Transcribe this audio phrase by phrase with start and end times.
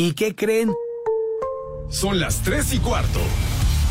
[0.00, 0.72] ¿Y qué creen?
[1.90, 3.18] Son las tres y cuarto.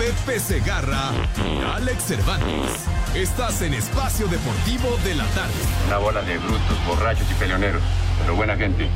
[0.00, 2.86] Pepe Segarra y Alex Cervantes.
[3.14, 5.52] Estás en Espacio Deportivo de la Tarde.
[5.88, 7.82] Una bola de brutos, borrachos y peleoneros,
[8.18, 8.88] pero buena gente.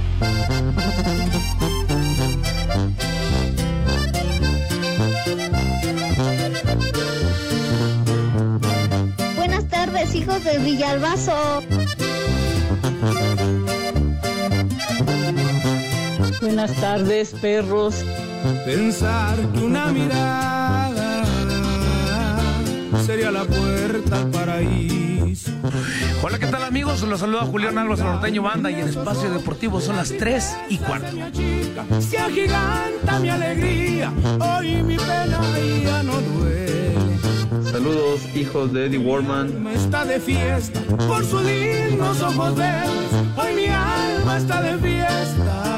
[9.37, 11.63] Buenas tardes, hijos de Villalbazo.
[16.41, 17.97] Buenas tardes, perros.
[18.65, 20.64] Pensar que una mirada
[22.99, 25.51] sería la puerta al paraíso.
[26.23, 27.03] Hola, ¿qué tal amigos?
[27.03, 31.17] Los saluda Julián Álvarez Norteño Banda y en Espacio Deportivo son las 3 y cuarto.
[32.01, 35.41] Se agiganta mi alegría, hoy mi pena
[35.83, 36.95] ya no duele.
[37.71, 39.67] Saludos, hijos de Eddie Warman.
[39.69, 45.75] Está de fiesta por sus lindos ojos verdes, hoy mi alma está de fiesta.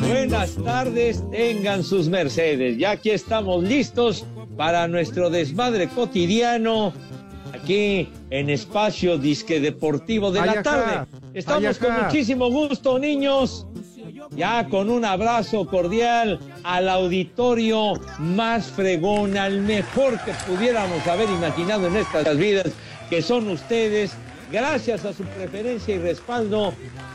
[0.00, 2.76] Buenas tardes, tengan sus mercedes.
[2.78, 4.26] Ya aquí estamos listos
[4.58, 6.92] para nuestro desmadre cotidiano
[7.54, 11.06] aquí en Espacio Disque Deportivo de la tarde.
[11.32, 13.68] Estamos con muchísimo gusto, niños.
[14.32, 21.86] Ya con un abrazo cordial al auditorio más fregón, al mejor que pudiéramos haber imaginado
[21.86, 22.72] en estas vidas,
[23.08, 24.16] que son ustedes.
[24.50, 26.72] Gracias a su preferencia y respaldo,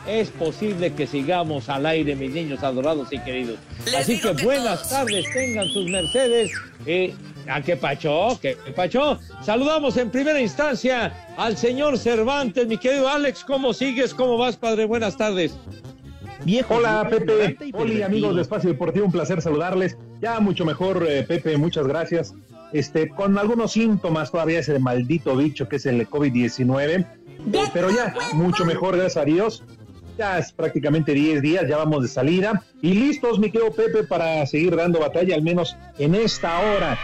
[0.08, 3.58] es posible que sigamos al aire, mis niños adorados y queridos.
[3.98, 6.52] Así que buenas tardes, tengan sus mercedes.
[6.86, 7.14] Eh,
[7.48, 8.40] ¿A qué pacho?
[8.42, 9.20] ¿Qué pacho?
[9.42, 13.44] Saludamos en primera instancia al señor Cervantes, mi querido Alex.
[13.44, 14.14] ¿Cómo sigues?
[14.14, 14.86] ¿Cómo vas, padre?
[14.86, 15.58] Buenas tardes.
[16.46, 16.76] Viejo.
[16.76, 17.58] Hola, Pepe.
[17.74, 19.06] Hola, amigos de Espacio Deportivo.
[19.06, 19.98] Un placer saludarles.
[20.22, 21.58] Ya mucho mejor, eh, Pepe.
[21.58, 22.34] Muchas gracias.
[22.72, 27.06] Este, con algunos síntomas todavía ese maldito bicho que es el COVID-19.
[27.52, 29.64] Eh, pero ya, mucho mejor, gracias a Dios.
[30.18, 32.64] Ya es prácticamente 10 días, ya vamos de salida.
[32.82, 36.98] Y listos, mi querido Pepe, para seguir dando batalla, al menos en esta hora,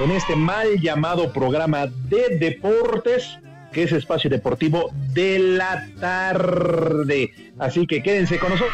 [0.00, 3.38] en este mal llamado programa de deportes,
[3.72, 7.30] que es Espacio Deportivo de la tarde.
[7.58, 8.72] Así que quédense con nosotros.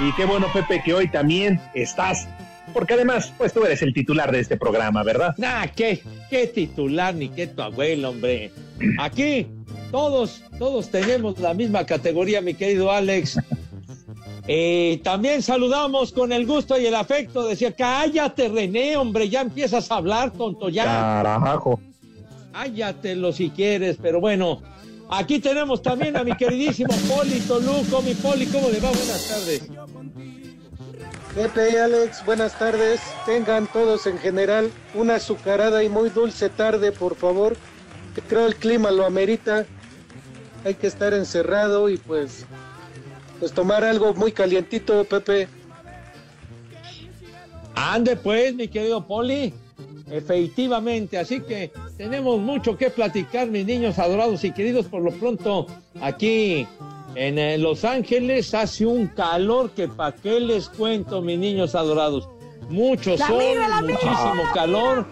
[0.00, 2.28] Y qué bueno, Pepe, que hoy también estás.
[2.72, 5.34] Porque además, pues tú eres el titular de este programa, ¿verdad?
[5.38, 8.50] Nah, ¿qué, qué titular ni qué tu abuelo, hombre.
[8.98, 9.46] Aquí
[9.90, 13.38] todos, todos tenemos la misma categoría, mi querido Alex.
[14.52, 17.46] Eh, también saludamos con el gusto y el afecto.
[17.46, 20.84] Decía, cállate, René, hombre, ya empiezas a hablar, tonto, ya.
[20.86, 21.78] Carajo.
[22.52, 24.60] Cállatelo si quieres, pero bueno.
[25.08, 28.02] Aquí tenemos también a mi queridísimo Poli Toluco.
[28.02, 28.90] Mi Poli, ¿cómo le va?
[28.90, 29.68] Buenas tardes.
[31.34, 33.00] Pepe y Alex, buenas tardes.
[33.24, 37.56] Tengan todos en general una azucarada y muy dulce tarde, por favor.
[38.28, 39.64] Creo el clima lo amerita.
[40.64, 42.46] Hay que estar encerrado y pues,
[43.38, 45.48] pues tomar algo muy calientito, Pepe.
[47.76, 49.54] Ande pues, mi querido Poli.
[50.10, 54.86] Efectivamente, así que tenemos mucho que platicar, mis niños adorados y queridos.
[54.86, 55.68] Por lo pronto,
[56.00, 56.66] aquí
[57.14, 62.28] en eh, Los Ángeles hace un calor que pa' qué les cuento, mis niños adorados.
[62.68, 65.06] Mucho La sol, migra, la migra, muchísimo calor.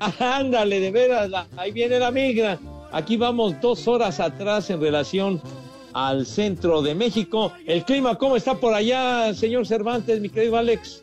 [0.20, 2.58] Ándale, de veras, la- ahí viene la migra.
[2.92, 5.42] Aquí vamos dos horas atrás en relación
[5.92, 7.52] al centro de México.
[7.66, 11.02] El clima, ¿cómo está por allá, señor Cervantes, mi querido Alex?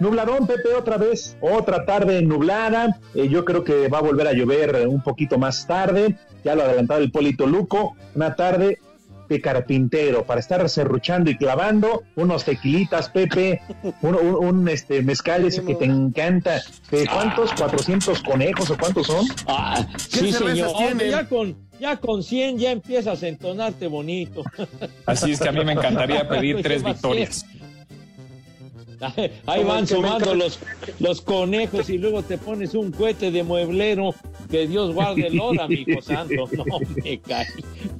[0.00, 2.98] Nubladón, Pepe, otra vez, otra tarde nublada.
[3.14, 6.16] Eh, yo creo que va a volver a llover un poquito más tarde.
[6.44, 7.96] Ya lo ha adelantado el Polito Luco.
[8.14, 8.78] Una tarde
[9.28, 13.62] de carpintero para estar serruchando y clavando unos tequilitas, Pepe,
[14.02, 16.58] un, un- un, este mezcal ese que te encanta.
[16.92, 17.52] Eh, ¿Cuántos?
[17.52, 19.24] ¿400 conejos o cuántos son?
[19.46, 20.68] Ah, sí, señor.
[20.74, 24.42] Hombre, ya con, ya con 100 ya empiezas a entonarte bonito.
[25.06, 27.46] Así es que a mí me encantaría pedir tres victorias.
[29.46, 30.58] Ahí van sumando los,
[31.00, 34.14] los conejos y luego te pones un cohete de mueblero.
[34.50, 36.48] Que Dios guarde el hora, amigo santo.
[36.52, 37.46] No me cae.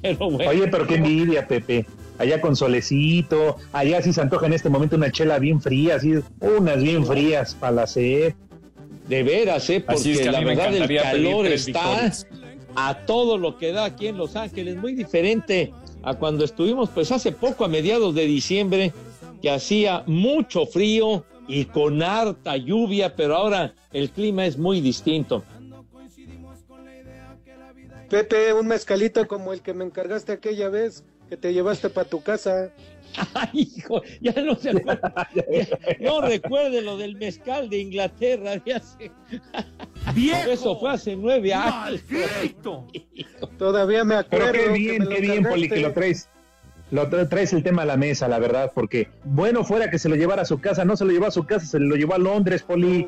[0.01, 0.49] Pero bueno.
[0.49, 1.85] Oye, pero qué envidia, Pepe.
[2.17, 6.13] Allá con solecito, allá sí se antoja en este momento una chela bien fría, así,
[6.39, 8.33] unas bien frías para la sed.
[9.09, 9.77] De veras, ¿eh?
[9.77, 12.09] Es Porque que la verdad el calor está
[12.75, 15.73] a todo lo que da aquí en Los Ángeles, muy diferente
[16.03, 18.93] a cuando estuvimos, pues hace poco, a mediados de diciembre,
[19.41, 25.43] que hacía mucho frío y con harta lluvia, pero ahora el clima es muy distinto.
[28.09, 32.21] Pepe, un mezcalito como el que me encargaste aquella vez que te llevaste para tu
[32.21, 32.71] casa.
[33.33, 35.27] Ay, hijo, ya no se acuerda.
[35.99, 39.11] no recuerde lo del mezcal de Inglaterra de hace.
[40.13, 40.51] ¡Viejo!
[40.51, 42.01] Eso fue hace nueve años.
[42.09, 42.87] ¡Maldito!
[43.57, 44.51] Todavía me acuerdo.
[44.51, 45.93] Pero qué que bien, me lo qué bien, Poli, que lo encargaste.
[45.99, 46.29] traes.
[46.91, 50.07] Lo tra- traes el tema a la mesa, la verdad, porque bueno fuera que se
[50.09, 52.13] lo llevara a su casa, no se lo llevó a su casa, se lo llevó
[52.13, 53.07] a Londres, Poli.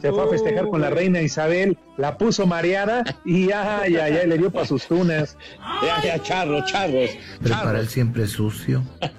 [0.00, 4.24] Se fue a festejar con la reina Isabel, la puso mareada y ya, ya, ya
[4.26, 5.38] le dio para sus tunas.
[5.86, 7.10] Ya, ya, charros, charros.
[7.40, 8.82] Prepara el siempre sucio.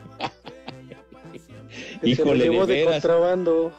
[2.02, 3.72] Que se lo Híjole, llevó de de contrabando.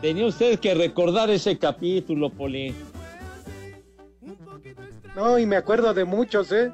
[0.00, 2.72] Tenía usted que recordar ese capítulo, Poli.
[5.16, 6.70] No, y me acuerdo de muchos, ¿eh?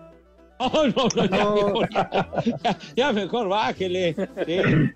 [0.72, 1.54] Oh, no, no, ya, No.
[1.54, 4.14] mejor, ya, ya- mejor bájele.
[4.46, 4.58] Sí.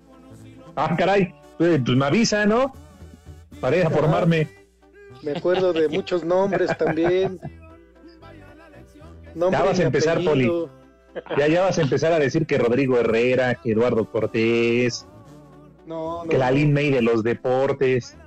[0.77, 2.73] Ah, caray, pues me avisa, ¿no?
[3.61, 4.49] Para ir a formarme.
[5.23, 7.39] Me acuerdo de muchos nombres también.
[9.33, 10.69] Nombre Ya vas a empezar, apellido.
[11.37, 15.07] Ya, ya vas a empezar a decir que Rodrigo Herrera, que Eduardo Cortés,
[15.87, 16.29] No, no.
[16.29, 18.17] que la Lin May de los deportes.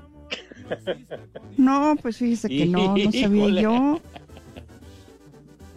[1.59, 3.61] No, pues fíjese que no, no sabía Híjole.
[3.63, 4.01] yo.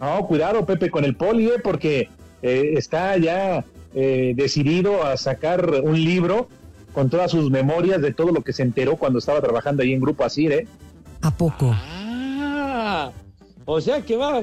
[0.02, 1.60] No, cuidado, Pepe, con el poli, ¿eh?
[1.62, 2.08] porque
[2.42, 3.64] eh, está ya
[3.94, 6.48] eh, decidido a sacar un libro
[6.92, 10.00] con todas sus memorias de todo lo que se enteró cuando estaba trabajando ahí en
[10.00, 10.66] Grupo Asir, ¿eh?
[11.20, 11.70] ¿A poco?
[11.72, 13.12] Ah,
[13.64, 14.42] o sea que va,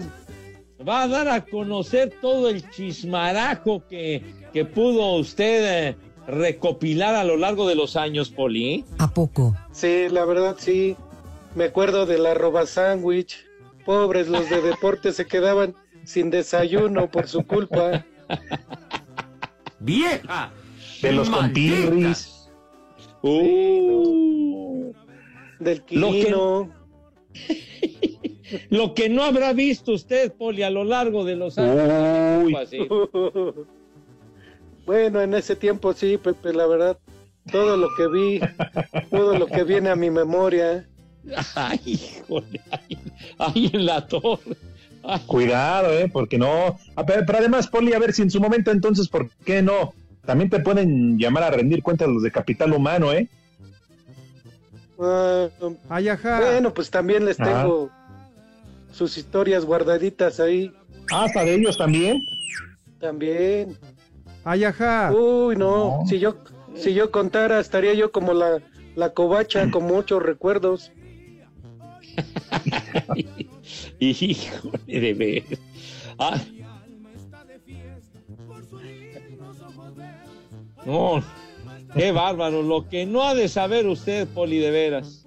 [0.88, 4.24] va a dar a conocer todo el chismarajo que,
[4.54, 5.96] que pudo usted eh,
[6.26, 8.86] recopilar a lo largo de los años, Poli.
[8.98, 9.58] ¿A poco?
[9.74, 10.96] Sí, la verdad sí.
[11.54, 13.49] Me acuerdo del arroba sándwich.
[13.86, 18.06] Pobres los de deporte se quedaban sin desayuno por su culpa.
[19.80, 20.52] ¡Vieja!
[21.02, 22.50] De los compirris.
[23.22, 24.92] Uh,
[25.60, 26.70] Del Lo que- Quirino.
[28.70, 32.44] lo que no habrá visto usted, Poli, a lo largo de los años.
[32.46, 32.88] Uy, Así.
[34.86, 36.98] Bueno, en ese tiempo sí, Pepe, la verdad.
[37.52, 38.40] Todo lo que vi,
[39.12, 40.89] todo lo que viene a mi memoria.
[41.56, 42.98] Ay, híjole, ahí,
[43.38, 44.58] ahí en la torre.
[45.04, 46.10] Ay, cuidado, ¿eh?
[46.12, 46.78] Porque no.
[46.96, 49.94] Ah, pero, pero además, Poli, a ver si en su momento entonces, ¿por qué no?
[50.26, 53.28] También te pueden llamar a rendir cuentas los de Capital Humano, ¿eh?
[55.00, 55.48] Ah,
[55.88, 56.40] Ay, ajá.
[56.42, 57.62] bueno, pues también les Ajá.
[57.64, 57.90] tengo
[58.92, 60.74] sus historias guardaditas ahí.
[61.12, 62.22] Ah, hasta de ellos también.
[63.00, 63.78] También.
[64.44, 65.12] Ay, ajá.
[65.14, 66.00] Uy, no.
[66.02, 66.06] No.
[66.08, 66.36] Si yo
[66.76, 68.62] si yo contara, estaría yo como la,
[68.96, 70.92] la covacha con muchos recuerdos.
[74.00, 75.44] híjole, de ver.
[76.18, 76.40] Ah.
[80.86, 81.24] No,
[81.96, 82.62] qué bárbaro.
[82.64, 85.26] Lo que no ha de saber usted, Poli, de veras.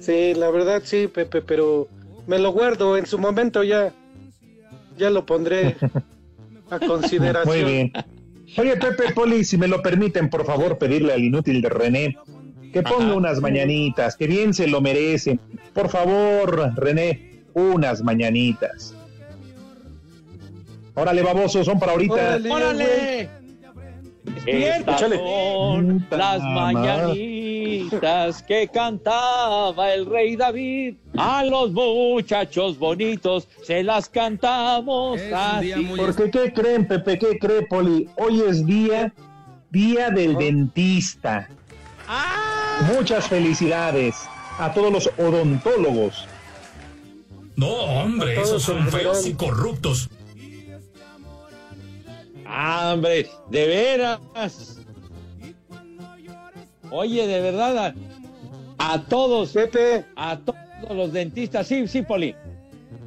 [0.00, 1.88] Sí, la verdad sí, Pepe, pero
[2.26, 2.96] me lo guardo.
[2.96, 3.92] En su momento ya,
[4.96, 5.76] ya lo pondré
[6.70, 7.56] a consideración.
[7.56, 7.92] Muy bien.
[8.56, 12.18] Oye, Pepe, Poli, si me lo permiten, por favor, pedirle al inútil de René
[12.72, 13.14] que ponga Ajá.
[13.14, 15.40] unas mañanitas, que bien se lo merecen.
[15.72, 18.94] Por favor, René, unas mañanitas.
[20.94, 22.14] Órale, baboso, son para ahorita.
[22.14, 22.50] Órale.
[22.50, 23.40] ¡Órale!
[24.46, 30.96] Estas son las mañanitas que cantaba el rey David.
[31.16, 35.72] A los muchachos bonitos se las cantamos así.
[35.96, 37.18] Porque, ¿qué creen, Pepe?
[37.18, 38.08] ¿Qué cree, Poli?
[38.16, 39.12] Hoy es día,
[39.70, 41.48] día del dentista.
[42.94, 44.16] Muchas felicidades
[44.58, 46.26] a todos los odontólogos.
[47.56, 50.08] No, hombre, esos son feos y corruptos.
[52.46, 54.78] Ah, hombre, de veras.
[56.90, 57.94] Oye, de verdad,
[58.78, 60.56] a, a todos, Pepe, a todos
[60.96, 61.66] los dentistas.
[61.66, 62.34] Sí, sí, Poli.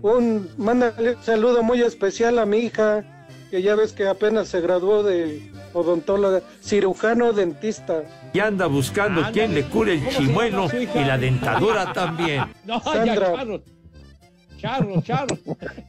[0.01, 3.03] un mándale un saludo muy especial a mi hija,
[3.51, 8.03] que ya ves que apenas se graduó de odontóloga, cirujano dentista.
[8.33, 9.33] Y anda buscando Ándale.
[9.33, 12.43] quien le cure el ¿Cómo se chimuelo y la dentadura también.
[12.65, 13.05] No, Sandra.
[13.15, 13.63] ya, charro.
[14.57, 15.37] Charro, charro.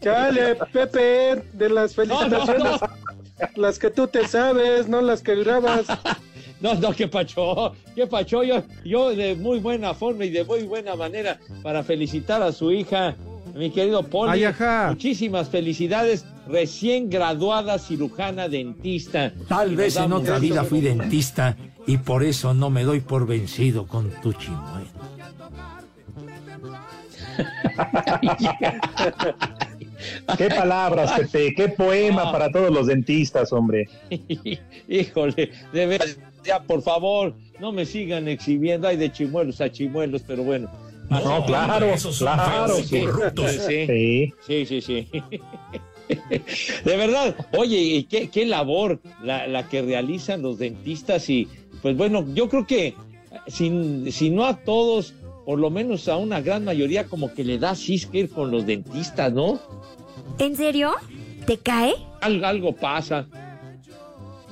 [0.03, 3.49] Chale, Pepe, de las No, no, felicitaciones, no.
[3.63, 5.87] las que tú te sabes, no las que grabas.
[6.61, 8.43] No, no, qué pacho, qué pacho.
[8.43, 12.71] Yo, yo de muy buena forma y de muy buena manera para felicitar a su
[12.73, 13.17] hija,
[13.55, 14.43] mi querido Poli.
[14.89, 19.35] Muchísimas felicidades, recién graduada cirujana dentista.
[19.47, 21.55] Tal vez en otra vida fui dentista
[21.87, 24.87] y por eso no me doy por vencido con tu chimuelo.
[30.37, 33.89] Qué palabras, Pepe, qué poema para todos los dentistas, hombre.
[34.89, 36.07] Híjole, de verdad,
[36.45, 40.71] ya por favor, no me sigan exhibiendo, hay de chimuelos a chimuelos, pero bueno.
[41.09, 43.07] No, claro, claro, sí.
[43.87, 45.09] Sí, sí, sí, sí.
[46.85, 51.49] De verdad, oye, y qué, qué labor la, la, que realizan los dentistas y
[51.85, 52.95] pues bueno, yo creo que
[53.47, 55.13] si, si no a todos,
[55.45, 58.65] por lo menos a una gran mayoría como que le da cisque ir con los
[58.65, 59.61] dentistas, ¿no?
[60.39, 60.93] ¿En serio?
[61.45, 61.93] ¿Te cae?
[62.23, 63.27] Algo, algo pasa.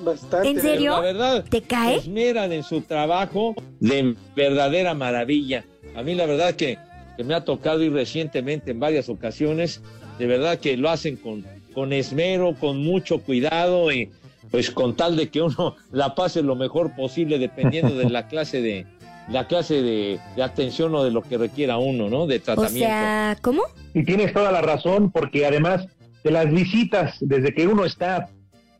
[0.04, 0.50] Bastante.
[0.50, 0.90] ¿En serio?
[0.90, 2.02] La verdad, ¿Te cae?
[2.06, 5.64] Miran en su trabajo de verdadera maravilla.
[5.96, 6.76] A mí la verdad que,
[7.16, 9.80] que me ha tocado ir recientemente en varias ocasiones,
[10.18, 14.10] de verdad que lo hacen con, con esmero, con mucho cuidado y
[14.52, 18.62] pues con tal de que uno la pase lo mejor posible dependiendo de la clase
[18.62, 18.86] de
[19.28, 22.26] la clase de, de atención o de lo que requiera uno, ¿no?
[22.26, 22.78] De O tratamiento.
[22.78, 23.62] sea, ¿cómo?
[23.94, 25.86] Y tienes toda la razón, porque además
[26.24, 28.28] de las visitas, desde que uno está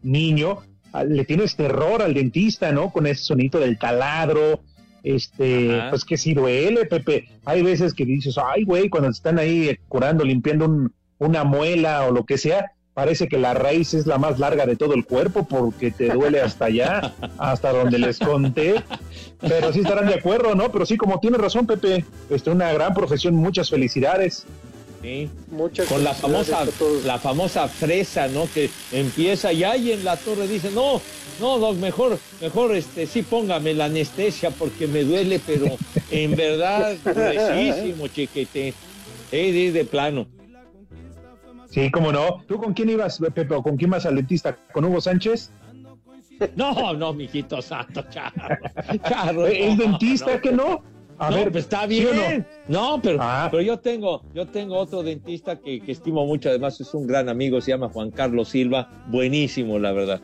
[0.03, 0.59] niño,
[0.93, 2.91] a- le tienes terror al dentista, ¿no?
[2.91, 4.61] Con ese sonito del taladro,
[5.05, 5.91] este, Ajá.
[5.91, 7.29] pues que sí duele, Pepe.
[7.45, 12.07] Hay veces que dices, ay, güey, cuando te están ahí curando, limpiando un- una muela
[12.07, 15.05] o lo que sea, parece que la raíz es la más larga de todo el
[15.05, 18.83] cuerpo porque te duele hasta allá, hasta donde les conté.
[19.41, 20.71] Pero sí estarán de acuerdo, ¿no?
[20.71, 24.45] Pero sí, como tienes razón, Pepe, este, una gran profesión, muchas felicidades.
[25.03, 25.29] Sí.
[25.51, 26.65] Muchas con la famosa
[27.05, 28.49] la famosa fresa, ¿no?
[28.53, 31.01] Que empieza y ahí en la torre dice, no,
[31.41, 35.77] no, doc, mejor, mejor, este, sí póngame la anestesia porque me duele, pero
[36.11, 38.75] en verdad, gruesísimo, chiquete.
[39.31, 40.27] Sí, sí, de plano.
[41.73, 42.45] Sí, cómo no.
[42.47, 44.55] ¿Tú con quién ibas, Pepe, o con quién vas al dentista?
[44.75, 45.51] ¿Con Hugo Sánchez?
[46.55, 48.57] No, no, mijito santo, charro.
[49.09, 50.41] charro ¿Es no, dentista no.
[50.43, 50.83] que no?
[51.19, 52.47] A no, ver, pues está ¿sí o bien.
[52.69, 53.01] no?
[53.03, 53.49] pero, Ah.
[53.51, 57.29] pero yo tengo, yo tengo otro dentista que, que estimo mucho, además es un gran
[57.29, 60.21] amigo, se llama Juan Carlos Silva, buenísimo, la verdad.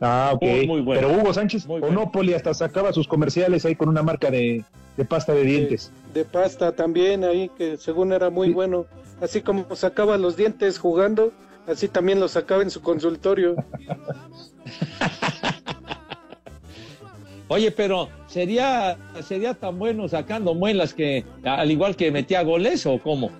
[0.00, 0.42] Ah, ok.
[0.42, 1.00] Muy, muy bueno.
[1.08, 2.00] Pero Hugo Sánchez, Muy bueno.
[2.00, 4.64] Onopoli, hasta sacaba sus comerciales ahí con una marca de,
[4.96, 5.92] de pasta de dientes.
[6.14, 8.86] De pasta también ahí, que según era muy bueno.
[9.20, 11.32] Así como sacaba los dientes jugando,
[11.66, 13.56] así también los sacaba en su consultorio.
[17.48, 23.00] Oye, pero sería, sería tan bueno sacando muelas que, al igual que metía goles o
[23.02, 23.30] cómo?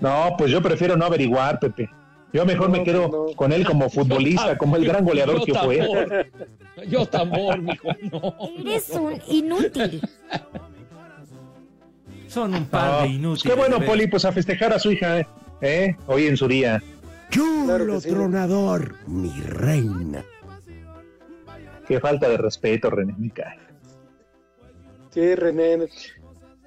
[0.00, 1.88] No, pues yo prefiero no averiguar, Pepe.
[2.34, 3.36] Yo mejor No, me quedo no.
[3.36, 6.30] con él como futbolista, como el gran goleador Yo que fue.
[6.88, 8.34] Yo tambor, mijo, no.
[8.58, 10.02] Eres un inútil.
[12.26, 13.42] Son un par Ah, de pues inútiles.
[13.44, 15.26] qué bueno, Poli, pues a festejar a su hija, ¿eh?
[15.60, 15.96] ¿Eh?
[16.08, 16.82] Hoy en su día.
[17.30, 18.08] Chulo Claro sí.
[18.10, 20.24] tronador, mi reina.
[21.86, 23.58] Qué falta de respeto, René, me cae.
[25.10, 25.86] Sí, René.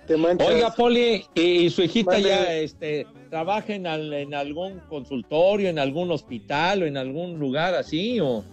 [0.10, 5.80] Oiga, Poli, y, y su hijita ya este, trabaja en, al- en algún consultorio, en
[5.80, 8.44] algún hospital o en algún lugar así, o,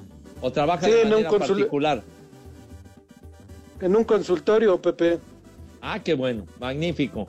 [0.41, 2.03] o trabaja Sí, de en un particular.
[3.81, 5.19] En un consultorio, Pepe.
[5.81, 7.29] Ah, qué bueno, magnífico.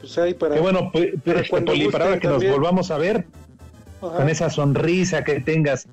[0.00, 0.54] Pues ahí para.
[0.54, 3.26] Qué bueno, Pero este, Poli, para ahora que nos volvamos a ver,
[4.00, 4.16] Ajá.
[4.16, 5.88] con esa sonrisa que tengas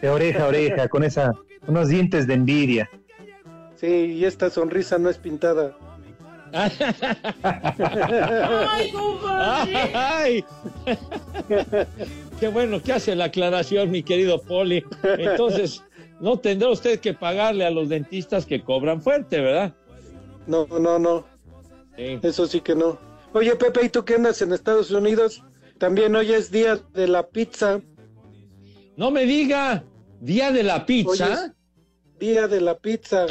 [0.00, 1.32] de oreja a oreja, con esa,
[1.66, 2.90] unos dientes de envidia.
[3.76, 5.76] Sí, y esta sonrisa no es pintada.
[9.94, 10.44] ¡Ay!
[12.40, 14.84] Qué bueno que hace la aclaración, mi querido Poli.
[15.02, 15.82] Entonces,
[16.20, 19.74] no tendrá usted que pagarle a los dentistas que cobran fuerte, ¿verdad?
[20.46, 21.26] No, no, no.
[21.96, 22.18] Sí.
[22.22, 22.98] Eso sí que no.
[23.32, 25.42] Oye, Pepe, ¿y tú qué andas en Estados Unidos?
[25.78, 27.80] También hoy es día de la pizza.
[28.96, 29.84] No me diga,
[30.20, 31.54] día de la pizza.
[32.18, 33.26] Día de la pizza.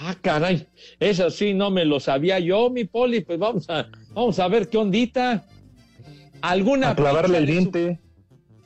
[0.00, 0.66] Ah, caray,
[1.00, 3.20] eso sí no me lo sabía yo, mi Poli.
[3.20, 5.44] Pues vamos a, vamos a ver qué ondita.
[6.40, 8.00] ¿Alguna A clavarle el su- diente.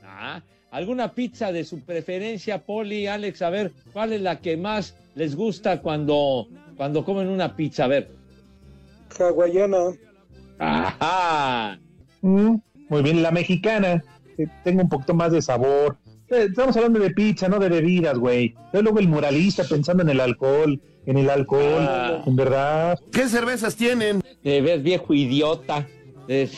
[0.05, 3.43] Ah, ¿Alguna pizza de su preferencia, Poli, Alex?
[3.43, 7.85] A ver, ¿cuál es la que más les gusta cuando, cuando comen una pizza?
[7.85, 8.11] A ver.
[9.19, 9.93] Hawaiana.
[10.59, 11.79] Ajá.
[12.23, 12.57] Mm,
[12.89, 14.03] muy bien, la mexicana,
[14.37, 15.99] que tenga un poquito más de sabor.
[16.33, 18.55] Eh, Estamos hablando de pizza, no de bebidas, güey.
[18.73, 22.23] Luego el muralista pensando en el alcohol, en el alcohol, Ah.
[22.27, 22.99] en verdad.
[23.13, 24.23] ¿Qué cervezas tienen?
[24.43, 25.87] De ver, viejo idiota.
[26.29, 26.49] Eh,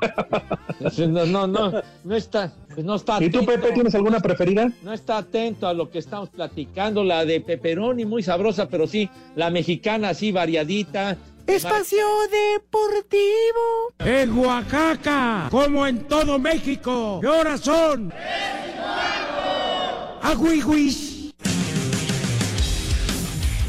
[1.08, 1.72] no, no, no,
[2.04, 3.52] no está, pues no está ¿Y tú, atento.
[3.60, 4.72] Pepe, tienes alguna preferida?
[4.82, 9.08] No está atento a lo que estamos platicando, la de pepperoni muy sabrosa, pero sí,
[9.36, 11.16] la mexicana así variadita.
[11.56, 13.94] Espacio Deportivo.
[13.98, 17.18] En Oaxaca, como en todo México.
[17.20, 18.12] ¿Qué horas son?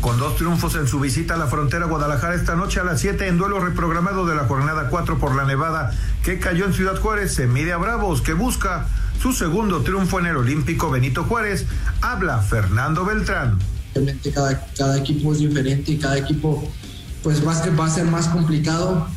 [0.01, 3.27] con dos triunfos en su visita a la frontera Guadalajara esta noche a las 7
[3.27, 5.91] en duelo reprogramado de la jornada 4 por la Nevada
[6.23, 8.87] que cayó en Ciudad Juárez, se mide a Bravos que busca
[9.21, 11.65] su segundo triunfo en el Olímpico Benito Juárez.
[12.01, 13.59] Habla Fernando Beltrán.
[14.33, 16.71] Cada, cada equipo es diferente y cada equipo
[17.23, 19.07] pues va a, ser, va a ser más complicado,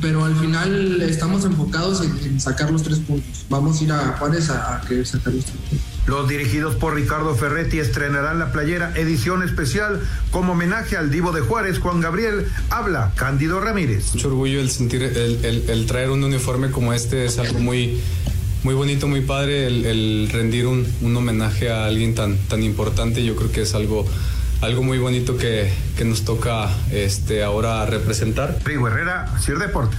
[0.00, 3.44] pero al final estamos enfocados en, en sacar los tres puntos.
[3.48, 5.88] Vamos a ir a Juárez a, a querer sacar los tres puntos.
[6.06, 11.40] Los dirigidos por Ricardo Ferretti estrenarán la playera edición especial como homenaje al divo de
[11.40, 12.46] Juárez, Juan Gabriel.
[12.68, 14.12] Habla Cándido Ramírez.
[14.12, 17.98] Mucho orgullo el sentir, el, el, el traer un uniforme como este es algo muy,
[18.64, 19.66] muy bonito, muy padre.
[19.66, 23.74] El, el rendir un, un, homenaje a alguien tan, tan importante, yo creo que es
[23.74, 24.04] algo,
[24.60, 28.58] algo muy bonito que, que nos toca este, ahora representar.
[28.64, 29.98] Rigo Herrera, Sir Deportes.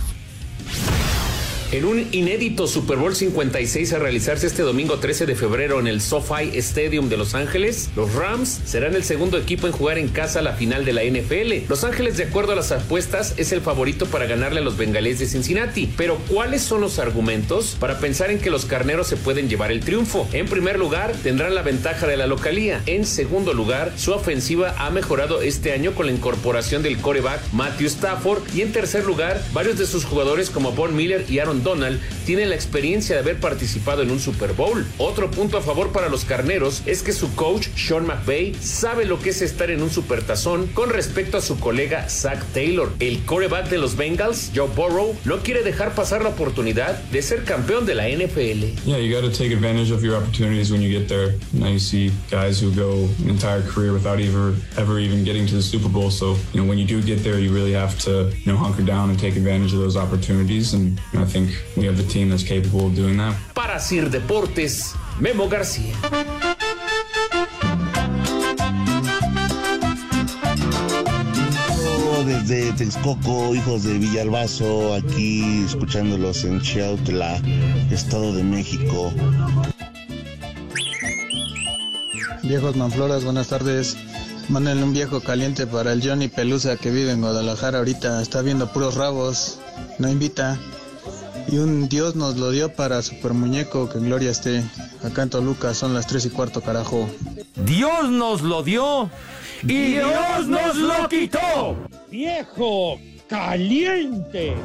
[1.72, 6.00] En un inédito Super Bowl 56 a realizarse este domingo 13 de febrero en el
[6.00, 10.44] SoFi Stadium de Los Ángeles, los Rams serán el segundo equipo en jugar en casa
[10.44, 11.68] la final de la NFL.
[11.68, 15.18] Los Ángeles, de acuerdo a las apuestas, es el favorito para ganarle a los bengalíes
[15.18, 15.92] de Cincinnati.
[15.98, 19.80] Pero, ¿cuáles son los argumentos para pensar en que los carneros se pueden llevar el
[19.80, 20.30] triunfo?
[20.34, 22.84] En primer lugar, tendrán la ventaja de la localía.
[22.86, 27.88] En segundo lugar, su ofensiva ha mejorado este año con la incorporación del coreback Matthew
[27.88, 28.44] Stafford.
[28.54, 32.50] Y en tercer lugar, varios de sus jugadores como Von Miller y Aaron Donald tienen
[32.50, 34.86] la experiencia de haber participado en un Super Bowl.
[34.98, 39.20] Otro punto a favor para los carneros es que su coach Sean McVay sabe lo
[39.20, 42.92] que es estar en un supertazón con respecto a su colega Zach Taylor.
[43.00, 47.44] El coreback de los Bengals, Joe Burrow, no quiere dejar pasar la oportunidad de ser
[47.44, 48.86] campeón de la NFL.
[48.86, 51.36] Yeah, you got to take advantage of your opportunities when you get there.
[51.54, 55.56] Now you see guys who go an entire career without ever ever even getting to
[55.56, 56.10] the Super Bowl.
[56.12, 58.84] So you know when you do get there, you really have to you know hunker
[58.84, 60.74] down and take advantage of those opportunities.
[60.74, 61.45] And I think
[61.76, 63.36] we have the team that's capable of doing that.
[63.54, 65.94] Para Sir Deportes, Memo García.
[72.26, 77.40] Desde Texcoco, hijos de Villalbazo, aquí escuchándolos en Chiautla,
[77.92, 79.14] Estado de México.
[82.42, 83.96] Viejos Manfloras, buenas tardes.
[84.50, 88.22] Mándenle un viejo caliente para el Johnny Pelusa que vive en Guadalajara ahorita.
[88.22, 89.60] Está viendo puros rabos.
[90.00, 90.60] No invita.
[91.48, 94.64] Y un Dios nos lo dio para Super Muñeco, que en gloria esté.
[95.04, 97.08] Acá en Toluca son las tres y cuarto, carajo.
[97.66, 99.10] Dios nos lo dio
[99.62, 101.76] y Dios nos lo quitó.
[102.10, 104.56] Viejo caliente.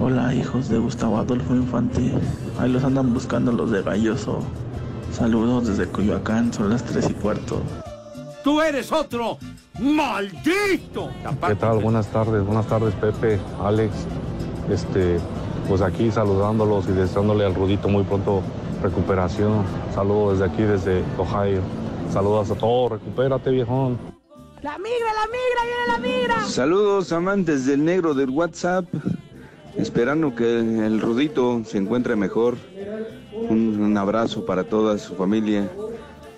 [0.00, 2.12] Hola, hijos de Gustavo Adolfo Infante.
[2.58, 4.40] Ahí los andan buscando los de Galloso.
[5.12, 7.60] Saludos desde Coyoacán, son las tres y cuarto.
[8.42, 9.38] Tú eres otro
[9.78, 11.10] maldito.
[11.46, 11.78] ¿Qué tal?
[11.78, 13.92] Buenas tardes, buenas tardes Pepe, Alex.
[14.70, 15.18] Este,
[15.68, 18.42] pues aquí saludándolos y deseándole al Rudito muy pronto
[18.82, 19.64] recuperación.
[19.94, 21.60] Saludos desde aquí, desde Ohio.
[22.10, 23.98] Saludos a todos, recupérate viejón.
[24.60, 26.48] La migra, la migra, viene la migra.
[26.48, 28.84] Saludos amantes del negro del WhatsApp.
[29.76, 32.56] Esperando que el Rudito se encuentre mejor.
[33.48, 35.70] Un, un abrazo para toda su familia.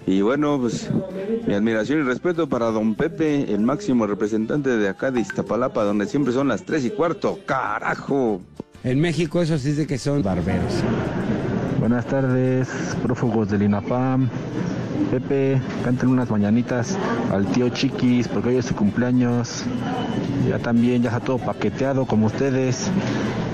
[0.06, 0.90] Y bueno, pues
[1.46, 6.06] mi admiración y respeto para don Pepe, el máximo representante de acá de Iztapalapa, donde
[6.06, 7.38] siempre son las tres y cuarto.
[7.46, 8.40] ¡Carajo!
[8.82, 10.82] En México eso sí de que son barberos.
[11.80, 12.68] Buenas tardes,
[13.02, 14.28] prófugos del INAPAM.
[15.10, 16.98] Pepe, canten unas mañanitas
[17.32, 19.64] al tío Chiquis, porque hoy es su cumpleaños.
[20.48, 22.90] Ya también, ya está todo paqueteado como ustedes.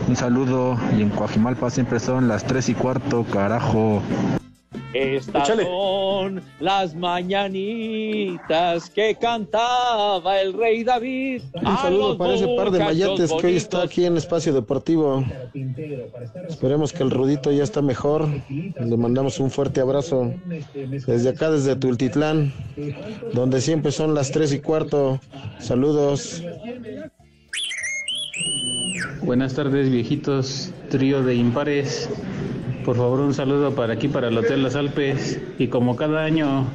[0.09, 4.03] Un saludo y en Coajimalpa siempre son las tres y cuarto, carajo.
[4.93, 5.65] Estas Échale.
[5.65, 11.43] son las mañanitas que cantaba el rey David.
[11.55, 15.25] Un saludo para ese par de mayates que hoy está aquí en Espacio Deportivo.
[16.49, 18.29] Esperemos que el Rudito ya está mejor.
[18.49, 20.35] Le mandamos un fuerte abrazo
[21.07, 22.53] desde acá, desde Tultitlán,
[23.33, 25.21] donde siempre son las tres y cuarto.
[25.61, 26.43] Saludos.
[29.23, 32.09] Buenas tardes, viejitos, trío de impares.
[32.85, 35.41] Por favor, un saludo para aquí, para el Hotel Las Alpes.
[35.59, 36.67] Y como cada año,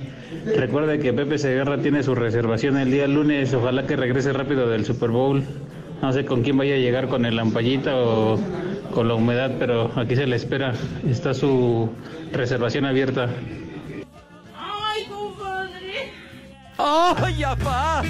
[0.56, 3.54] recuerde que Pepe Segarra tiene su reservación el día lunes.
[3.54, 5.44] Ojalá que regrese rápido del Super Bowl.
[6.02, 8.40] No sé con quién vaya a llegar, con el lampallita o
[8.94, 10.74] con la humedad, pero aquí se le espera.
[11.10, 11.90] Está su
[12.32, 13.30] reservación abierta.
[14.56, 16.12] ¡Ay, compadre!
[16.78, 18.04] ¡Ay, apá!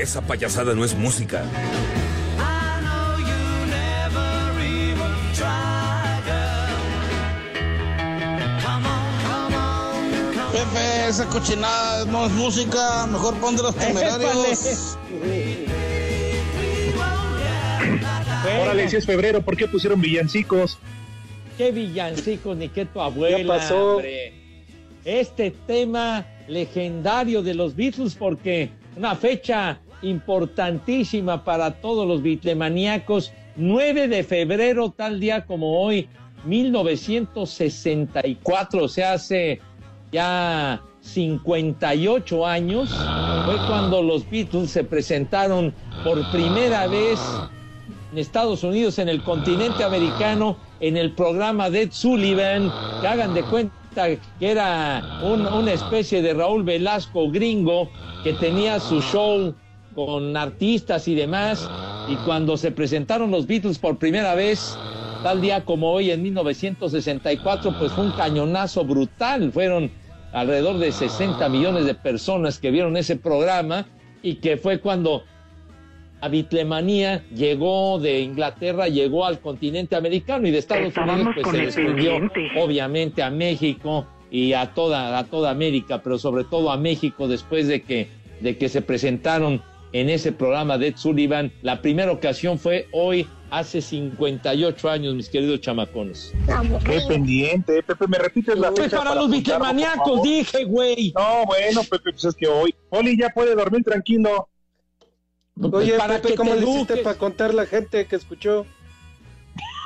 [0.00, 1.44] Esa payasada no es música.
[10.52, 14.98] Pepe, esa cochinada no es música, mejor pon de los temerarios.
[18.62, 20.78] Órale, si es febrero, ¿por qué pusieron villancicos?
[21.58, 23.38] ¿Qué villancicos ni qué tu abuela?
[23.38, 23.96] Ya pasó.
[23.96, 24.32] hombre?
[25.04, 34.08] Este tema legendario de los Beatles porque una fecha importantísima para todos los bitlemaníacos, 9
[34.08, 36.08] de febrero, tal día como hoy,
[36.44, 39.60] 1964, o sea, hace
[40.12, 42.90] ya 58 años,
[43.44, 45.72] fue cuando los Beatles se presentaron
[46.04, 47.18] por primera vez
[48.12, 53.42] en Estados Unidos, en el continente americano, en el programa de Sullivan, que hagan de
[53.42, 57.88] cuenta que era un- una especie de Raúl Velasco gringo
[58.24, 59.54] que tenía su show
[59.94, 61.68] con artistas y demás,
[62.08, 64.76] y cuando se presentaron los Beatles por primera vez,
[65.22, 69.90] tal día como hoy en 1964, pues fue un cañonazo brutal, fueron
[70.32, 73.86] alrededor de 60 millones de personas que vieron ese programa
[74.22, 75.24] y que fue cuando
[76.20, 81.56] a Bitlemanía llegó de Inglaterra, llegó al continente americano y de Estados Estábamos Unidos pues
[81.56, 82.12] se extendió
[82.58, 87.66] obviamente a México y a toda, a toda América, pero sobre todo a México después
[87.66, 88.08] de que,
[88.40, 91.52] de que se presentaron en ese programa de Ed Sullivan.
[91.62, 96.32] La primera ocasión fue hoy, hace 58 años, mis queridos chamacones.
[96.84, 98.98] Qué pendiente, Pepe, ¿me repites la Pues fecha?
[98.98, 100.22] para los por bitlemaníacos, favor?
[100.26, 101.12] dije, güey.
[101.16, 102.74] No, bueno, Pepe, pues es que hoy.
[102.90, 104.48] Oli ya puede dormir tranquilo.
[105.72, 108.64] Oye, Para Pepe, que ¿cómo le hiciste para contar la gente que escuchó?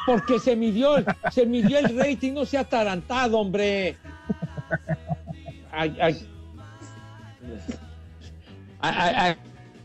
[0.07, 3.97] Porque se midió, el- se midió el rating, no sea atarantado, hombre.
[5.73, 5.97] Ay.
[6.01, 6.17] Ay,
[8.81, 9.37] ay, ay.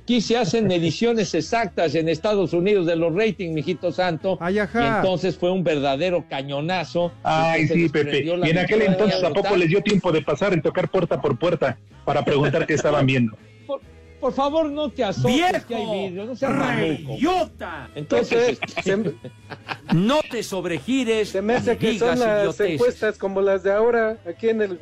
[0.10, 4.40] Aquí se hacen mediciones exactas en Estados Unidos de los ratings, mijito santo.
[4.42, 4.98] Ay, Y ajá.
[4.98, 7.12] entonces fue un verdadero cañonazo.
[7.22, 8.24] Ay, Y sí, Pepe.
[8.26, 9.60] Y en aquel entonces de a poco brutal.
[9.60, 13.38] les dio tiempo de pasar y tocar puerta por puerta para preguntar qué estaban viendo.
[13.68, 13.82] Por,
[14.20, 16.56] por favor, no te asocies que hay vidrio, no seas.
[16.76, 17.88] ¡Reyota!
[17.94, 18.98] Entonces, Se,
[19.94, 21.30] No te sobregires.
[21.30, 22.72] se me hace que son las idioteces.
[22.74, 24.80] encuestas como las de ahora, aquí en el...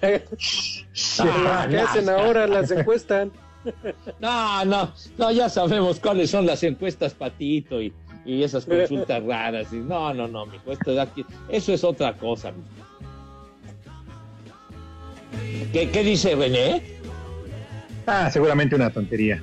[0.00, 0.22] Que
[1.78, 3.30] hacen ahora, las encuestan.
[4.20, 7.92] No, no, no, ya sabemos cuáles son las encuestas patito y,
[8.24, 9.72] y esas consultas raras.
[9.72, 12.52] Y no, no, no, mijo, esto de aquí- eso es otra cosa.
[15.72, 16.82] ¿Qué, ¿Qué dice René?
[18.06, 19.42] Ah, seguramente una tontería.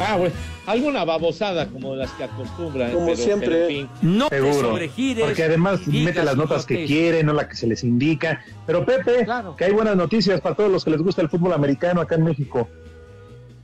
[0.00, 0.34] Ah, bueno,
[0.66, 2.92] alguna babosada como las que acostumbran.
[2.92, 3.48] Como pero- siempre.
[3.48, 3.88] pero en fin.
[4.02, 4.78] No Seguro.
[5.20, 8.44] Porque además mete las notas que quiere, no la que se les indica.
[8.66, 9.56] Pero Pepe, Claro.
[9.56, 12.24] que hay buenas noticias para todos los que les gusta el fútbol americano acá en
[12.24, 12.68] México.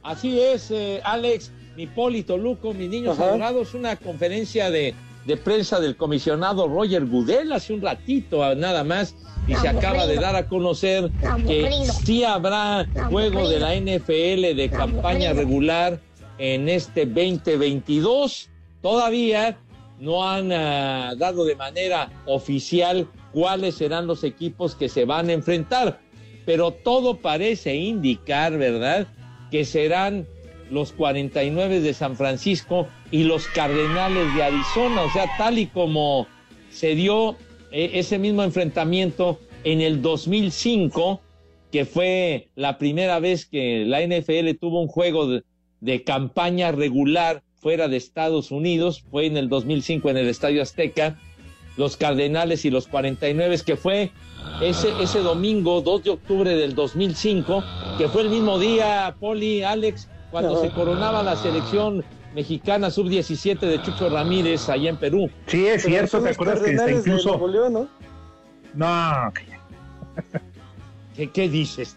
[0.04, 3.30] Así es, eh, Alex, mi Polito Luco, mis niños Ajá.
[3.30, 9.16] adorados, una conferencia de, de prensa del comisionado Roger Goodell hace un ratito nada más
[9.46, 11.10] y se acaba de dar a conocer
[11.46, 16.00] que sí habrá juego de la NFL de campaña regular
[16.38, 18.50] en este 2022.
[18.82, 19.58] Todavía
[19.98, 25.32] no han ah, dado de manera oficial cuáles serán los equipos que se van a
[25.32, 26.00] enfrentar,
[26.44, 29.06] pero todo parece indicar, ¿verdad?,
[29.54, 30.26] que serán
[30.68, 36.26] los 49 de San Francisco y los Cardenales de Arizona, o sea, tal y como
[36.72, 37.36] se dio
[37.70, 41.20] eh, ese mismo enfrentamiento en el 2005,
[41.70, 45.44] que fue la primera vez que la NFL tuvo un juego de,
[45.80, 51.16] de campaña regular fuera de Estados Unidos, fue en el 2005 en el Estadio Azteca,
[51.76, 54.10] los Cardenales y los 49, que fue
[54.60, 57.62] ese, ese domingo, 2 de octubre del 2005,
[57.98, 63.80] que fue el mismo día, Poli, Alex, cuando se coronaba la selección mexicana sub-17 de
[63.82, 65.30] Chucho Ramírez allá en Perú.
[65.46, 67.46] Sí, es Pero cierto, ¿te acuerdas que está de incluso...
[67.48, 67.88] León, ¿no?
[68.74, 69.32] No,
[71.16, 71.96] ¿Qué, qué dices?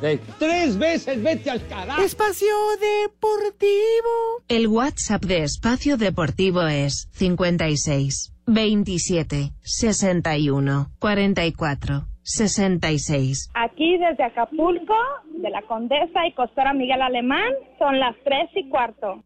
[0.00, 2.02] De- Tres veces vete al carajo.
[2.02, 4.42] Espacio Deportivo.
[4.48, 13.50] El WhatsApp de Espacio Deportivo es 56 27 61 44 66.
[13.54, 14.94] Aquí desde Acapulco,
[15.36, 19.22] de la Condesa y Costera Miguel Alemán, son las tres y cuarto.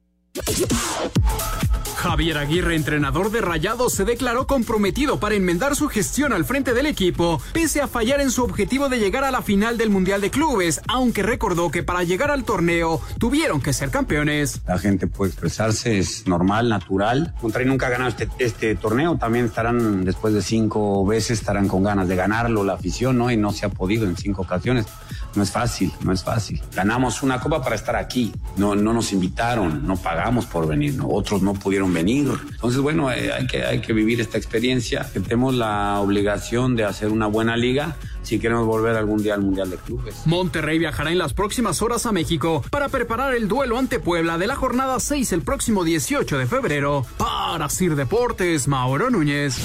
[1.99, 6.87] Javier Aguirre, entrenador de Rayados, se declaró comprometido para enmendar su gestión al frente del
[6.87, 10.31] equipo, pese a fallar en su objetivo de llegar a la final del Mundial de
[10.31, 14.61] Clubes, aunque recordó que para llegar al torneo tuvieron que ser campeones.
[14.69, 17.35] La gente puede expresarse, es normal, natural.
[17.43, 21.83] Monterrey nunca ha ganado este, este torneo, también estarán, después de cinco veces, estarán con
[21.83, 23.29] ganas de ganarlo la afición, ¿no?
[23.29, 24.87] Y no se ha podido en cinco ocasiones.
[25.35, 26.61] No es fácil, no es fácil.
[26.75, 28.33] Ganamos una copa para estar aquí.
[28.57, 32.29] No, no nos invitaron, no pagamos por venir, otros no pudieron venir.
[32.51, 35.09] Entonces, bueno, eh, hay, que, hay que vivir esta experiencia.
[35.13, 39.71] Tenemos la obligación de hacer una buena liga si queremos volver algún día al Mundial
[39.71, 40.23] de Clubes.
[40.27, 44.47] Monterrey viajará en las próximas horas a México para preparar el duelo ante Puebla de
[44.47, 47.07] la jornada 6 el próximo 18 de febrero.
[47.17, 49.57] Para Sir Deportes, Mauro Núñez.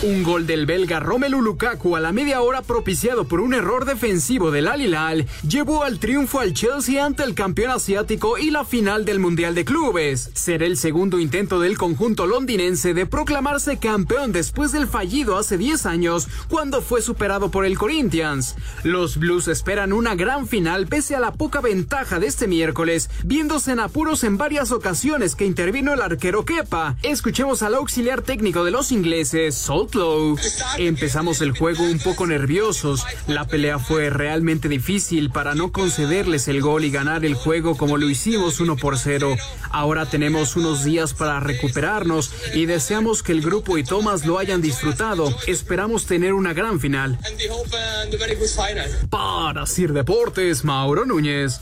[0.00, 4.52] Un gol del belga Romelu Lukaku a la media hora propiciado por un error defensivo
[4.52, 9.04] del Al Hilal llevó al triunfo al Chelsea ante el campeón asiático y la final
[9.04, 10.30] del Mundial de Clubes.
[10.34, 15.86] Será el segundo intento del conjunto londinense de proclamarse campeón después del fallido hace 10
[15.86, 18.54] años cuando fue superado por el Corinthians.
[18.84, 23.72] Los Blues esperan una gran final pese a la poca ventaja de este miércoles, viéndose
[23.72, 26.94] en apuros en varias ocasiones que intervino el arquero Kepa.
[27.02, 29.87] Escuchemos al auxiliar técnico de los ingleses, Sol
[30.78, 33.04] Empezamos el juego un poco nerviosos.
[33.26, 37.96] La pelea fue realmente difícil para no concederles el gol y ganar el juego como
[37.96, 39.36] lo hicimos 1 por 0.
[39.70, 44.60] Ahora tenemos unos días para recuperarnos y deseamos que el grupo y Thomas lo hayan
[44.60, 45.34] disfrutado.
[45.46, 47.18] Esperamos tener una gran final.
[49.10, 51.60] Para Sir Deportes, Mauro Núñez.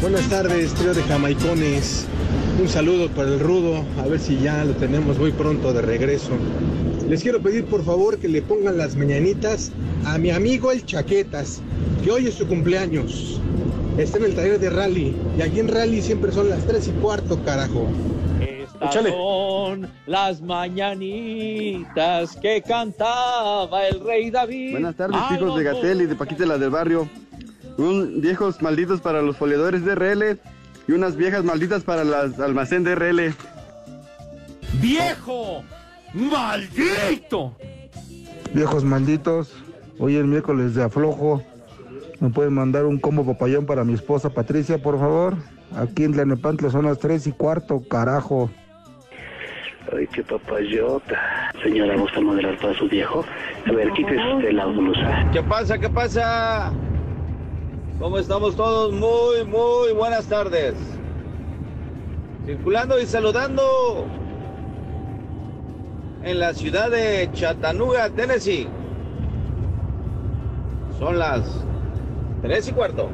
[0.00, 2.06] Buenas tardes, trío de jamaicones.
[2.60, 6.32] Un saludo para el rudo, a ver si ya lo tenemos muy pronto de regreso.
[7.08, 9.72] Les quiero pedir por favor que le pongan las mañanitas
[10.04, 11.62] a mi amigo el Chaquetas,
[12.04, 13.40] que hoy es su cumpleaños.
[13.96, 16.90] Está en el taller de rally y aquí en rally siempre son las 3 y
[16.92, 17.88] cuarto, carajo.
[18.40, 24.72] Estas son las mañanitas que cantaba el rey David.
[24.72, 27.08] Buenas tardes, hijos de Gatel y de Paquita la del barrio.
[27.78, 30.38] Un viejos malditos para los foliadores de RL
[30.88, 33.34] y unas viejas malditas para las almacén de RL.
[34.80, 35.62] ¡Viejo!
[36.14, 37.56] ¡Maldito!
[38.52, 39.54] Viejos malditos,
[39.98, 41.42] hoy es miércoles de aflojo.
[42.20, 45.34] ¿Me pueden mandar un combo papayón para mi esposa Patricia, por favor?
[45.76, 48.50] Aquí en Tlanepantla son las tres y cuarto, carajo.
[49.92, 51.50] Ay, qué papayota.
[51.62, 53.24] Señora, ¿gusta modelar para su viejo?
[53.66, 55.30] A ver, quítese usted la blusa.
[55.32, 55.78] ¿Qué pasa?
[55.78, 56.72] ¿Qué pasa?
[58.02, 58.92] ¿Cómo estamos todos?
[58.92, 60.74] Muy, muy buenas tardes.
[62.44, 64.06] Circulando y saludando
[66.24, 68.66] en la ciudad de Chattanooga, Tennessee.
[70.98, 71.42] Son las
[72.42, 73.08] tres y cuarto.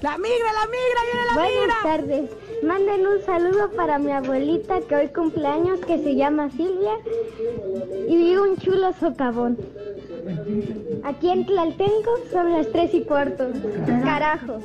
[0.00, 1.76] La migra, la migra, viene la Buenas migra.
[1.82, 2.30] tardes.
[2.62, 6.94] Manden un saludo para mi abuelita que hoy cumpleaños, que se llama Silvia,
[8.08, 9.56] y vive un chulo socavón.
[11.04, 13.48] Aquí en Tlaltenco son las tres y cuarto.
[14.02, 14.58] Carajo.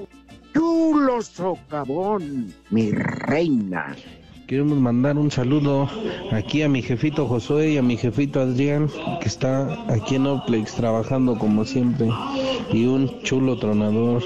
[0.53, 3.95] Chulo socavón, mi reina.
[4.47, 5.87] Queremos mandar un saludo
[6.31, 8.89] aquí a mi jefito Josué y a mi jefito Adrián,
[9.21, 12.09] que está aquí en Oplex trabajando como siempre.
[12.71, 14.21] Y un chulo tronador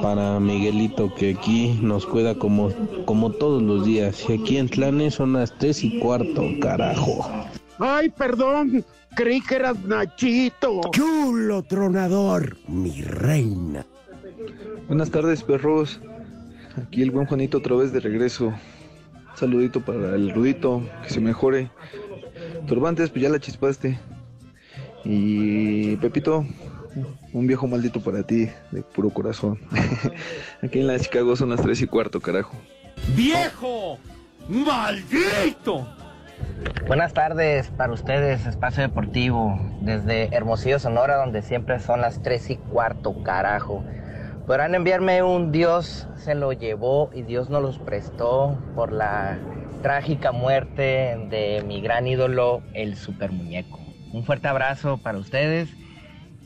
[0.00, 2.70] para Miguelito, que aquí nos cuida como,
[3.04, 4.24] como todos los días.
[4.28, 7.28] Y aquí en Tlanes son las tres y cuarto, carajo.
[7.78, 10.80] Ay, perdón, creí que eras Nachito.
[10.92, 13.84] Chulo tronador, mi reina.
[14.88, 16.00] Buenas tardes, perros.
[16.82, 18.52] Aquí el buen Juanito otra vez de regreso.
[19.34, 21.70] Saludito para el Rudito, que se mejore.
[22.66, 23.98] Turbantes, pues ya la chispaste.
[25.04, 26.46] Y Pepito,
[27.32, 29.58] un viejo maldito para ti, de puro corazón.
[30.62, 32.56] Aquí en la de Chicago son las tres y cuarto, carajo.
[33.16, 33.98] ¡Viejo!
[34.48, 35.86] ¡Maldito!
[36.86, 42.56] Buenas tardes para ustedes, Espacio Deportivo, desde Hermosillo, Sonora, donde siempre son las tres y
[42.56, 43.84] cuarto, carajo.
[44.46, 49.38] Podrán enviarme un Dios se lo llevó y Dios nos los prestó por la
[49.82, 53.80] trágica muerte de mi gran ídolo, el super muñeco.
[54.12, 55.68] Un fuerte abrazo para ustedes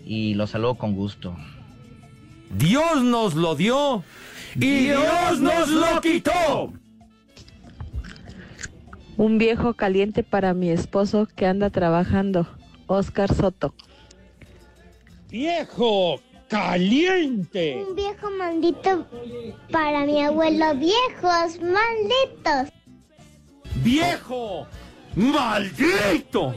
[0.07, 1.37] y los saludo con gusto.
[2.57, 4.05] Dios nos lo dio
[4.55, 6.73] y Dios nos lo quitó.
[9.17, 12.47] Un viejo caliente para mi esposo que anda trabajando,
[12.87, 13.75] Oscar Soto.
[15.29, 17.85] Viejo caliente.
[17.89, 19.07] Un viejo maldito
[19.73, 20.75] para mi abuelo.
[20.77, 22.73] Viejos malditos.
[23.83, 24.67] ¡Viejo!
[25.15, 26.55] ¡Maldito!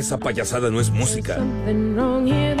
[0.00, 1.36] Esa payasada no es música.
[1.36, 2.60] Something wrong here,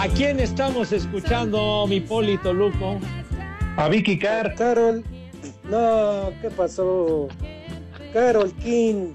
[0.00, 2.98] ¿A quién estamos escuchando, mi Polito Luco?
[3.76, 4.54] A Vicky Carr.
[4.54, 5.04] Carol.
[5.68, 7.28] No, ¿qué pasó?
[8.14, 9.12] Carol King.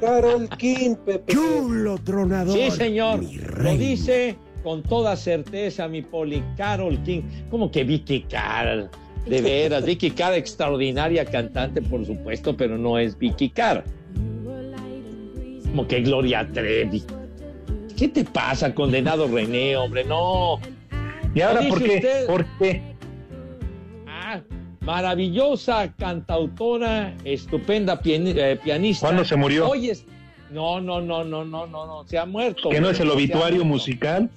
[0.00, 1.32] Carol King, Pepe.
[1.32, 2.56] Chulo tronador.
[2.56, 3.20] Sí, señor.
[3.20, 6.40] Lo dice con toda certeza, mi Poli.
[6.56, 7.22] Carol King.
[7.50, 8.88] ¿Cómo que Vicky Carr?
[9.26, 13.82] De veras, Vicky Carr, extraordinaria cantante, por supuesto, pero no es Vicky Carr.
[15.64, 17.02] Como que Gloria Trevi.
[17.98, 20.04] ¿Qué te pasa, condenado René, hombre?
[20.04, 20.60] No.
[21.34, 21.96] ¿Y ahora por qué?
[21.96, 22.82] usted- ¿Por qué?
[24.06, 24.40] Ah,
[24.80, 29.06] maravillosa cantautora, estupenda eh, pianista.
[29.06, 29.68] ¿Cuándo se murió?
[29.68, 30.04] Oye, es-
[30.50, 32.70] no, no, no, no, no, no, no, se ha muerto.
[32.70, 34.30] ¿Que no es el obituario musical?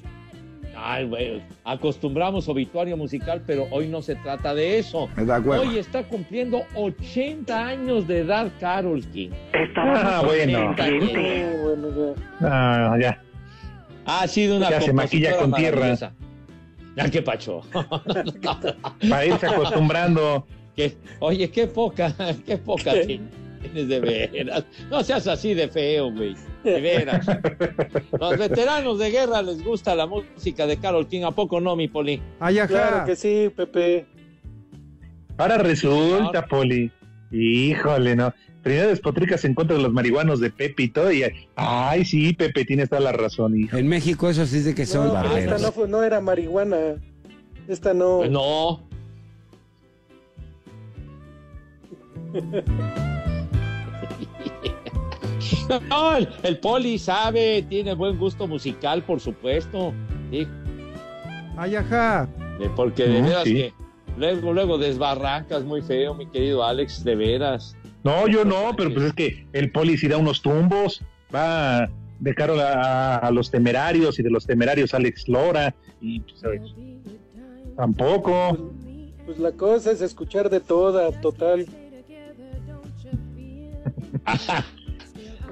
[0.76, 5.08] Ay, güey, acostumbramos obituario musical, pero hoy no se trata de eso.
[5.16, 5.62] Me da hueva.
[5.62, 9.30] Hoy está cumpliendo 80 años de edad Carol King.
[9.76, 10.72] Ah, bueno.
[10.72, 11.10] 80 años.
[11.14, 13.22] Sí, bueno, ya.
[14.06, 14.22] Ah.
[14.22, 15.96] Ha sido una Ya se maquilla con tierra.
[16.96, 17.62] Ya, qué pacho.
[19.10, 20.46] Para irse acostumbrando.
[21.20, 22.14] Oye, qué poca,
[22.46, 24.66] qué poca tienes de veras.
[24.90, 26.36] No seas así de feo, güey.
[26.64, 27.26] De veras.
[28.20, 31.88] Los veteranos de guerra les gusta la música de Carol King, ¿a poco no, mi
[31.88, 32.22] Poli?
[32.40, 32.68] Ay, ajá.
[32.68, 34.06] Claro que sí, Pepe.
[35.38, 36.92] Ahora resulta, Poli.
[37.32, 38.34] Híjole, no.
[38.64, 41.12] Primero despotricas en contra de los marihuanos de Pepe y todo.
[41.12, 41.24] Y,
[41.56, 43.78] ay, sí, Pepe, tienes toda la razón, hijo.
[43.78, 46.78] En México eso sí de que son No, esta no, fue- no era marihuana.
[47.68, 48.20] Esta no.
[48.20, 48.84] Pues no.
[55.90, 59.94] No, el, el Poli sabe, tiene buen gusto musical, por supuesto.
[60.30, 60.46] Sí,
[61.58, 62.28] Ay, ajá.
[62.60, 63.54] Eh, Porque de veras sí.
[63.54, 63.74] que
[64.18, 67.76] luego, luego desbarrancas muy feo, mi querido Alex, de veras.
[68.04, 71.04] No, yo no, pero pues es que el Poli sí da unos tumbos.
[71.34, 75.74] Va de caro a, a los temerarios y de los temerarios Alex Lora.
[76.02, 76.42] Y pues,
[77.76, 78.72] tampoco.
[79.26, 81.66] Pues la cosa es escuchar de toda, total.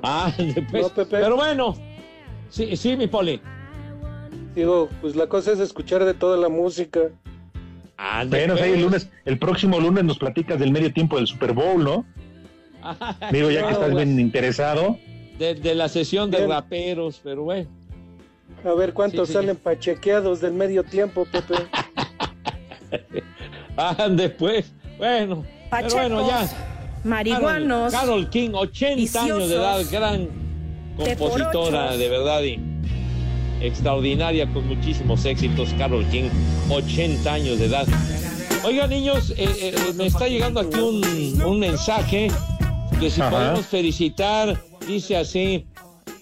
[0.02, 0.32] Ah.
[0.38, 1.06] No, Pepe.
[1.10, 1.76] Pero bueno,
[2.50, 3.42] sí, sí, mi Poli.
[4.56, 7.02] Digo, pues la cosa es escuchar de toda la música.
[7.98, 11.84] Ah, Bueno, el lunes, el próximo lunes nos platicas del medio tiempo del Super Bowl,
[11.84, 12.06] ¿no?
[13.32, 14.98] Digo, ya que estás bien interesado.
[15.38, 16.50] de, de la sesión de Bien.
[16.50, 17.70] raperos, pero bueno.
[18.66, 19.40] A ver cuántos Sí, sí.
[19.40, 21.56] salen pachequeados del medio tiempo, Pepe.
[23.78, 24.74] Ah, después.
[24.98, 26.50] Bueno, pero bueno, ya.
[27.06, 30.28] marihuanos, Carol, Carol King, 80 años de edad, gran
[30.98, 32.60] compositora, de verdad, y
[33.62, 35.74] extraordinaria, con muchísimos éxitos.
[35.78, 36.30] Carol King,
[36.70, 37.88] 80 años de edad.
[38.66, 42.28] Oiga, niños, eh, eh, me está llegando aquí un, un mensaje
[43.00, 43.30] que si Ajá.
[43.30, 45.66] podemos felicitar, dice así,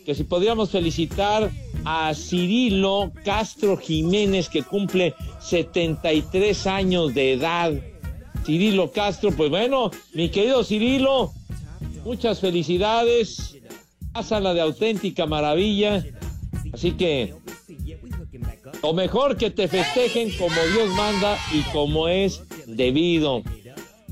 [0.05, 1.49] que si podríamos felicitar
[1.85, 7.73] a Cirilo Castro Jiménez, que cumple 73 años de edad.
[8.45, 11.33] Cirilo Castro, pues bueno, mi querido Cirilo,
[12.05, 13.57] muchas felicidades.
[14.13, 16.05] Pásala de auténtica maravilla.
[16.73, 17.33] Así que,
[18.81, 23.43] o mejor que te festejen como Dios manda y como es debido.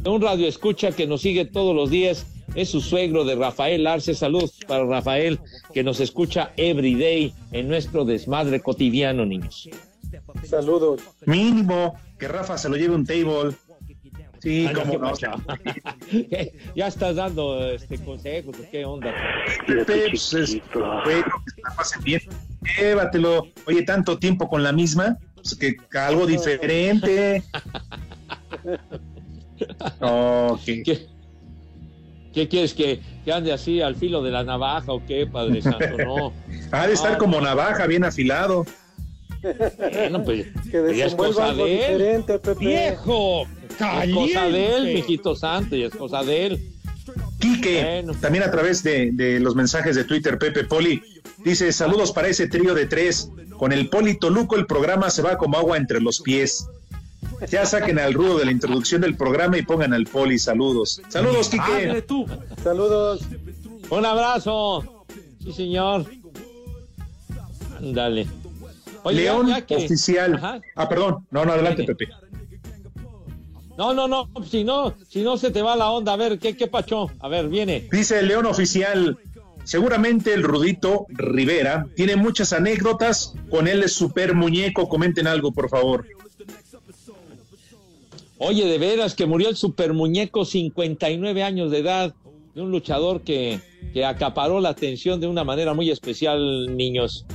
[0.03, 2.25] Un radio escucha que nos sigue todos los días
[2.55, 4.13] es su suegro de Rafael Arce.
[4.13, 5.39] Saludos para Rafael,
[5.73, 9.69] que nos escucha every day en nuestro desmadre cotidiano, niños.
[10.43, 11.01] Saludos.
[11.25, 13.55] Mínimo, que Rafa se lo lleve un table.
[14.39, 15.13] Sí, Ah, no,
[16.75, 19.11] ya estás dando este consejos, ¿o ¿qué onda?
[19.65, 22.21] Pepe, pues, es bueno que se la pasen bien.
[22.77, 23.47] Llévatelo.
[23.65, 27.43] Oye, tanto tiempo con la misma, pues que algo diferente.
[30.01, 30.65] Ok.
[30.83, 31.07] ¿Qué,
[32.35, 35.97] qué quieres que, que ande así al filo de la navaja o qué, Padre Santo?
[36.05, 36.33] No.
[36.71, 37.47] Ha de estar No, como no.
[37.47, 38.65] navaja, bien afilado.
[39.41, 41.97] Bueno, pues, Que ya es cosa algo de él.
[41.97, 42.65] diferente, Pepe.
[42.65, 43.43] ¡Viejo!
[43.43, 46.69] Es cosa de él, mijito santo, y es cosa de él.
[47.39, 48.19] Quique, Bueno.
[48.19, 51.01] también a través de, de los mensajes de Twitter, Pepe Poli,
[51.43, 53.29] dice, saludos para ese trío de tres.
[53.57, 56.67] Con el Poli Toluco el programa se va como agua entre los pies.
[57.49, 60.39] Ya saquen al rudo de la introducción del programa y pongan al Poli.
[60.39, 61.01] Saludos.
[61.09, 62.01] Saludos, Quique.
[62.07, 62.25] tú.
[62.63, 63.21] Saludos.
[63.89, 65.05] Un abrazo.
[65.43, 66.05] Sí, señor.
[69.03, 70.35] Oye, ya- León que- Oficial.
[70.35, 70.61] Ajá.
[70.75, 71.27] Ah, perdón.
[71.31, 71.83] No, no, adelante.
[71.83, 72.07] Pepe.
[73.77, 76.55] No, no, no, si no, si no se te va la onda, a ver, ¿qué,
[76.55, 77.11] qué pacho?
[77.19, 77.87] A ver, viene.
[77.91, 79.19] Dice el León Oficial,
[79.65, 84.87] seguramente el Rudito Rivera tiene muchas anécdotas con el super muñeco.
[84.87, 86.05] Comenten algo, por favor.
[88.37, 92.13] Oye, de veras que murió el super muñeco, 59 años de edad.
[92.53, 93.59] de un luchador que,
[93.93, 97.25] que acaparó la atención de una manera muy especial, niños.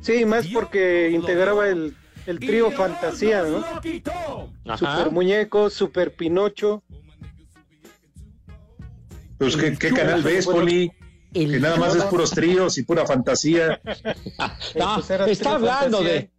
[0.00, 1.94] Sí, más porque integraba el,
[2.26, 3.64] el trío Fantasía, ¿no?
[4.64, 4.98] Ajá.
[4.98, 6.82] Super Muñeco, Super Pinocho.
[9.38, 10.90] Pues, ¿qué, qué canal ves, Poli?
[11.32, 13.80] Que nada más es puros tríos y pura fantasía.
[14.74, 16.20] No, era está hablando fantasía.
[16.20, 16.30] de.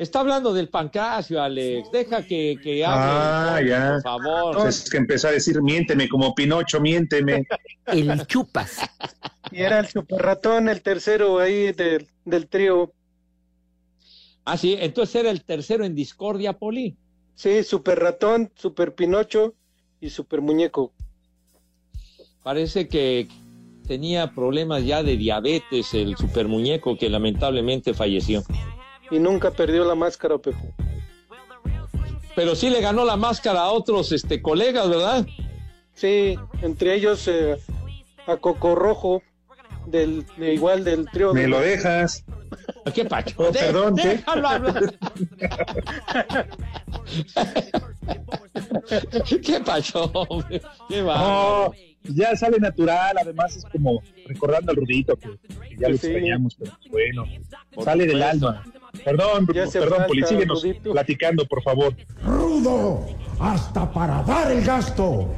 [0.00, 1.92] Está hablando del pancracio, Alex.
[1.92, 3.04] Deja que, que hable.
[3.04, 3.92] Ah, ya.
[3.92, 4.56] Por favor.
[4.56, 7.46] Entonces que empezó a decir, miénteme como Pinocho, miénteme.
[7.86, 8.78] El chupas.
[9.50, 12.94] Y era el Super Ratón, el tercero ahí del, del trío.
[14.46, 16.96] Ah, sí, entonces era el tercero en discordia, Poli.
[17.34, 19.54] Sí, Super Ratón, Super Pinocho
[20.00, 20.94] y Super Muñeco.
[22.42, 23.28] Parece que
[23.86, 28.44] tenía problemas ya de diabetes el super muñeco que lamentablemente falleció.
[29.10, 30.56] Y nunca perdió la máscara, Pepe.
[32.36, 35.26] Pero sí le ganó la máscara a otros este, colegas, ¿verdad?
[35.94, 37.56] Sí, entre ellos eh,
[38.26, 39.22] a Coco Rojo,
[39.86, 41.34] del, de igual del trío.
[41.34, 42.24] ¿Me de- lo dejas?
[42.94, 43.34] ¿Qué pacho?
[43.38, 44.08] Oh, perdón, ¿qué?
[44.08, 44.94] Déjalo hablar.
[49.44, 50.04] ¿Qué pacho?
[50.12, 50.60] hombre?
[50.88, 51.18] ¿Qué va?
[51.18, 51.72] No,
[52.04, 55.28] ya sale natural, además es como recordando al Rudito que,
[55.68, 56.06] que ya lo Sí.
[56.08, 57.24] extrañamos, pero bueno,
[57.74, 58.64] Por sale del alma.
[59.04, 61.94] Perdón, perdón, falta, Poli, síguenos platicando, por favor.
[62.24, 63.06] Rudo,
[63.38, 65.28] hasta para dar el gasto.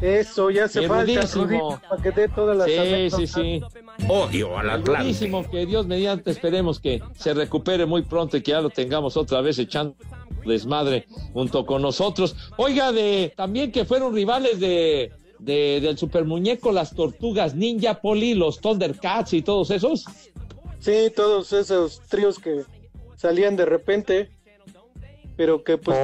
[0.00, 1.22] Eso, ya Qué falta.
[1.22, 3.62] Rudito, para que dé todas las Sí, sí, sí.
[4.08, 5.30] Odio al Atlante.
[5.50, 9.40] Que Dios mediante esperemos que se recupere muy pronto y que ya lo tengamos otra
[9.40, 9.94] vez echando
[10.44, 12.36] desmadre junto con nosotros.
[12.56, 18.34] Oiga, de también que fueron rivales de, de- del super muñeco, las tortugas ninja, Poli,
[18.34, 20.04] los Thundercats y todos esos.
[20.86, 22.62] Sí, todos esos tríos que
[23.16, 24.30] salían de repente,
[25.36, 25.98] pero que pues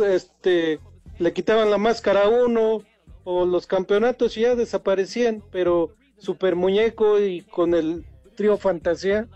[0.00, 0.78] este
[1.18, 2.82] le quitaban la máscara a uno
[3.24, 8.04] o los campeonatos y ya desaparecían, pero Super Muñeco y con el
[8.36, 9.26] trío Fantasía,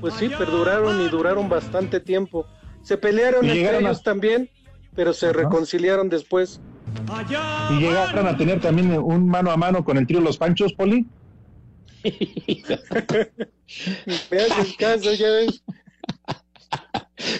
[0.00, 2.46] pues sí, perduraron y duraron bastante tiempo.
[2.82, 4.48] Se pelearon Y entre a- ellos también,
[4.94, 6.60] pero se reconciliaron después.
[7.72, 11.04] ¿Y llegaron a tener también un mano a mano con el trío Los Panchos, Poli?
[14.30, 15.62] Me haces caso, ya ves.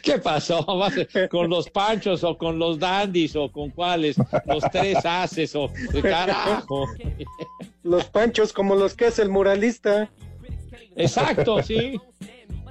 [0.02, 0.64] ¿Qué pasó?
[0.64, 4.16] ¿Vas a- ¿Con los panchos o con los dandis o con cuáles?
[4.46, 5.70] Los tres haces o
[6.02, 6.86] carajo.
[7.82, 10.10] Los panchos como los que es el muralista.
[10.96, 12.00] Exacto, sí.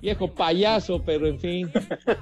[0.02, 1.72] Viejo payaso, pero en fin.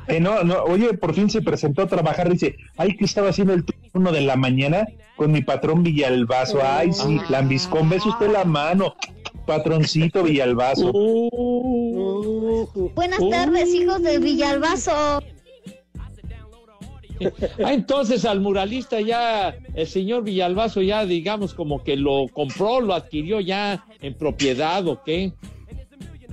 [0.08, 3.54] Que no, no, oye, por fin se presentó a trabajar, dice, ay, que estaba haciendo
[3.54, 4.86] el turno de la mañana
[5.18, 8.96] con mi patrón Villalbazo, ay, sí, lambiscón, ves usted la mano,
[9.46, 10.92] patroncito Villalbazo.
[12.94, 13.30] Buenas Uh.
[13.30, 14.92] tardes, hijos de Villalbazo.
[17.64, 22.94] Ah, entonces al muralista ya, el señor Villalbazo ya, digamos, como que lo compró, lo
[22.94, 25.32] adquirió ya en propiedad o qué.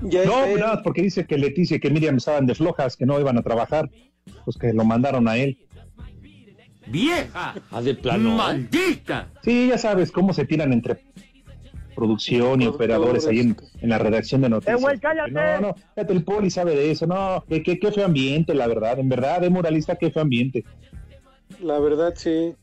[0.02, 3.04] Ya No, es- nada, porque dice que Leticia y que Miriam estaban de flojas, que
[3.06, 3.90] no iban a trabajar,
[4.44, 5.58] pues que lo mandaron a él.
[6.86, 7.54] ¡Vieja!
[7.70, 8.34] Ah, de plano.
[8.34, 9.28] ¡Maldita!
[9.44, 10.96] Sí, ya sabes cómo se tiran entre
[12.00, 14.78] producción y operadores ahí en, en la redacción de noticias.
[14.78, 15.30] Eh, güey, cállate.
[15.30, 18.66] No, no, fíjate, el poli sabe de eso, no, qué, qué, qué feo ambiente, la
[18.66, 20.64] verdad, en verdad, de muralista, qué feo ambiente.
[21.62, 22.54] La verdad, sí.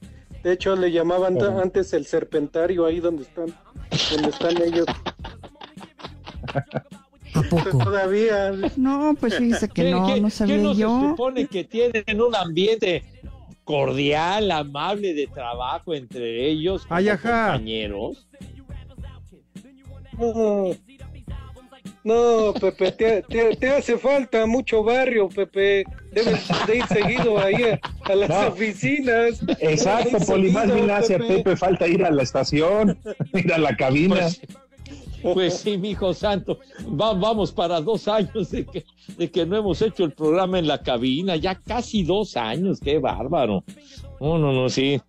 [0.43, 3.47] De hecho, le llamaban antes el serpentario ahí donde están,
[4.11, 4.85] donde están ellos.
[7.33, 7.77] ¿A poco?
[7.83, 8.51] Todavía.
[8.77, 10.99] No, pues fíjese que ¿Qué- no, qué- no sabía no se yo.
[11.09, 13.03] supone que tienen un ambiente
[13.63, 17.59] cordial, amable de trabajo entre ellos ajá.
[20.17, 20.71] No,
[22.03, 25.83] no Pepe, te, te- te hace falta mucho barrio, Pepe.
[26.11, 27.79] Debes de ir seguido ahí a,
[28.11, 28.47] a las No.
[28.47, 29.39] oficinas.
[29.59, 31.35] Exacto, Poli, más bien hace a Pepe.
[31.37, 32.97] Pepe falta ir a la estación,
[33.33, 34.15] ir a la cabina.
[34.15, 36.59] Pues, pues sí, mi hijo santo,
[36.89, 38.85] Va- vamos para dos años de que,
[39.17, 42.99] de que no hemos hecho el programa en la cabina, ya casi dos años, qué
[42.99, 43.63] bárbaro.
[44.21, 45.01] No, no, no, sí,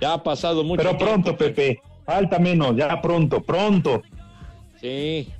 [0.00, 4.02] ya ha pasado mucho Pero pronto, Pepe, falta menos, ya pronto, pronto.
[4.80, 5.32] Sí.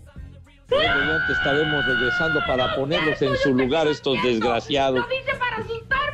[0.70, 5.04] Ya te estaremos regresando para ponerlos en su lugar estos desgraciados.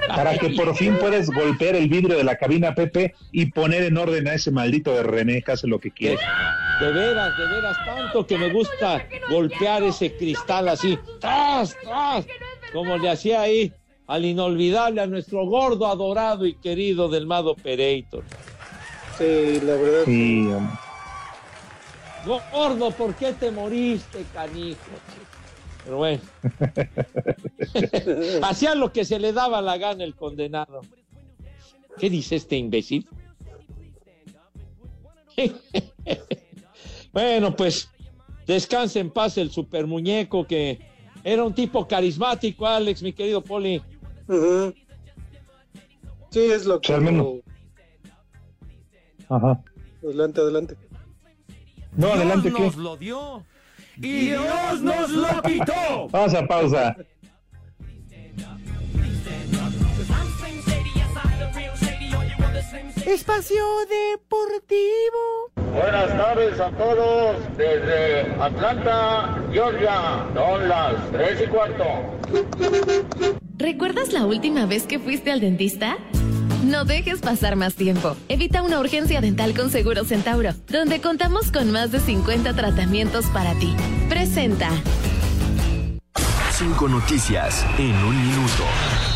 [0.07, 3.97] Para que por fin puedas golpear el vidrio de la cabina, Pepe, y poner en
[3.97, 6.19] orden a ese maldito de René, que hace lo que quiere.
[6.81, 12.27] De veras, de veras, tanto que me gusta golpear ese cristal así, tras, tras,
[12.73, 13.73] como le hacía ahí
[14.07, 18.23] al inolvidable, a nuestro gordo, adorado y querido del Mado Pereito.
[19.19, 20.05] Sí, la verdad.
[20.05, 20.84] Sí, hombre.
[22.27, 24.79] Gordo, ¿por qué te moriste, canijo?
[25.85, 26.23] Pero bueno.
[28.43, 30.81] Hacía lo que se le daba la gana el condenado.
[31.99, 33.07] ¿Qué dice este imbécil?
[37.13, 37.89] bueno, pues
[38.47, 40.79] descanse en paz el super muñeco que
[41.23, 43.83] era un tipo carismático, Alex, mi querido Poli.
[44.29, 44.75] Ujú.
[46.31, 46.93] Sí, es lo que...
[46.93, 47.27] al menos-
[49.29, 49.63] Ajá.
[50.03, 50.77] Adelante, adelante.
[51.97, 52.65] No, adelante, Dios ¿qué?
[52.67, 53.45] nos lo dio
[53.97, 56.09] y Dios nos lo quitó.
[56.11, 56.97] Pausa, pausa.
[63.07, 65.53] Espacio Deportivo.
[65.73, 70.27] Buenas tardes a todos desde Atlanta, Georgia.
[70.35, 71.85] Son las tres y cuarto.
[73.57, 75.99] ¿Recuerdas la última vez que fuiste al dentista?
[76.65, 78.17] No dejes pasar más tiempo.
[78.29, 83.55] Evita una urgencia dental con Seguro Centauro, donde contamos con más de 50 tratamientos para
[83.59, 83.75] ti.
[84.09, 84.71] Presenta.
[86.53, 89.14] Cinco noticias en un minuto.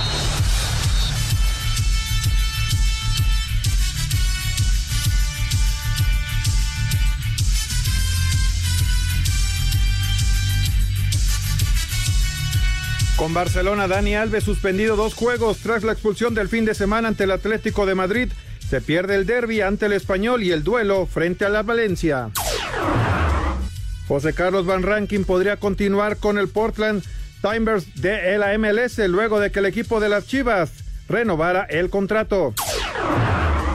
[13.19, 17.25] Con Barcelona, Dani Alves suspendido dos juegos tras la expulsión del fin de semana ante
[17.25, 18.29] el Atlético de Madrid.
[18.61, 22.31] Se pierde el derby ante el Español y el duelo frente a la Valencia.
[24.07, 27.03] José Carlos Van Rankin podría continuar con el Portland
[27.43, 30.71] Timbers de la MLS luego de que el equipo de las Chivas
[31.09, 32.55] renovara el contrato.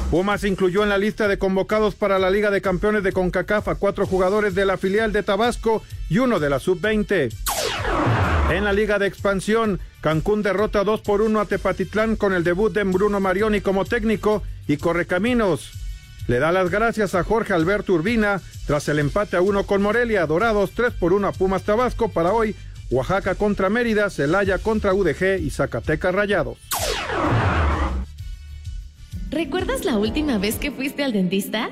[0.10, 3.76] Pumas incluyó en la lista de convocados para la Liga de Campeones de CONCACAF a
[3.76, 7.30] cuatro jugadores de la filial de Tabasco y uno de la Sub-20.
[8.54, 12.72] En la Liga de Expansión, Cancún derrota 2 por 1 a Tepatitlán con el debut
[12.72, 15.72] de Bruno Marioni como técnico y Correcaminos.
[16.28, 20.28] Le da las gracias a Jorge Alberto Urbina tras el empate a 1 con Morelia,
[20.28, 22.56] Dorados 3 por 1 a Pumas Tabasco para hoy,
[22.92, 26.60] Oaxaca contra Mérida, Celaya contra UDG y Zacatecas Rayados.
[29.32, 31.72] ¿Recuerdas la última vez que fuiste al dentista?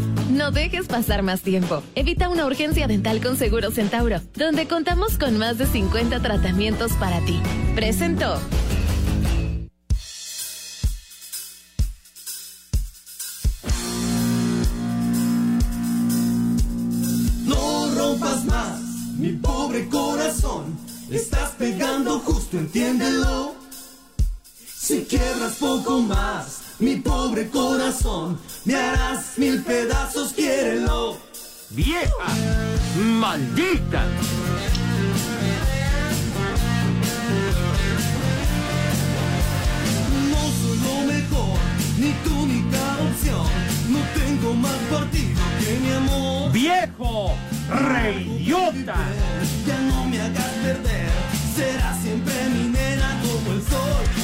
[0.31, 1.83] No dejes pasar más tiempo.
[1.93, 7.19] Evita una urgencia dental con Seguro Centauro, donde contamos con más de 50 tratamientos para
[7.25, 7.37] ti.
[7.75, 8.39] Presentó.
[17.45, 18.79] No rompas más,
[19.17, 20.77] mi pobre corazón.
[21.11, 23.53] Estás pegando justo, entiéndelo.
[24.65, 31.15] Si quiebras poco más, mi pobre corazón, me harás mil pedazos, quiérelo.
[31.69, 32.27] ¡Vieja!
[32.97, 34.03] ¡Maldita!
[40.31, 41.57] No soy lo mejor,
[41.99, 43.45] ni tu única opción.
[43.89, 46.51] No tengo más partido que mi amor.
[46.51, 47.35] ¡Viejo!
[47.69, 48.97] ¡Reidiota!
[49.67, 51.11] Ya no me hagas perder,
[51.55, 54.20] será siempre mi nena como el sol.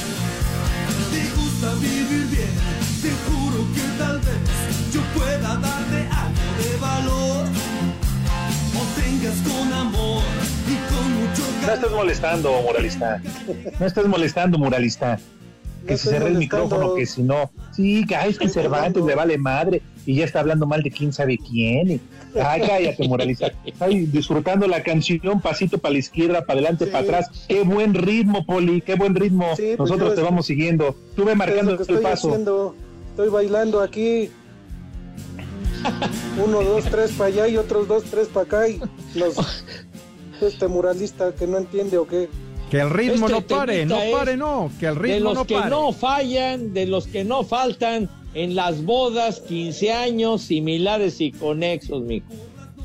[1.80, 2.48] Te gusta vivir bien,
[3.02, 7.46] te juro que tal vez yo pueda darte algo de valor.
[8.74, 10.22] O tengas con amor
[10.66, 13.20] y con mucho No estés molestando, moralista.
[13.78, 15.18] No estés molestando, moralista.
[15.86, 17.50] Que No si cerré el micrófono, que si no.
[17.74, 20.90] Sí, que ay, es que Cervantes le vale madre y ya está hablando mal de
[20.90, 21.90] quién sabe quién.
[21.92, 22.00] y-
[22.46, 23.52] Ay, cállate, moralista.
[23.80, 27.30] Ay, disfrutando la canción, pasito para la izquierda, para adelante, para atrás.
[27.48, 29.46] Qué buen ritmo, Poli, qué buen ritmo.
[29.56, 30.94] pues Nosotros te es- vamos siguiendo.
[31.16, 32.28] Tú ve marcando Es lo que el estoy paso.
[32.28, 32.74] haciendo.
[33.10, 34.30] Estoy bailando aquí.
[36.44, 38.68] Uno, dos, tres para allá y otros dos, tres para acá.
[38.68, 38.80] Y
[39.14, 39.64] los,
[40.40, 42.28] este muralista que no entiende o qué.
[42.70, 44.70] Que el ritmo Este no pare, no pare, no.
[44.78, 45.70] Que el de ritmo los no que pare.
[45.70, 52.02] no fallan, de los que no faltan en las bodas, 15 años, similares y conexos,
[52.02, 52.26] mijo.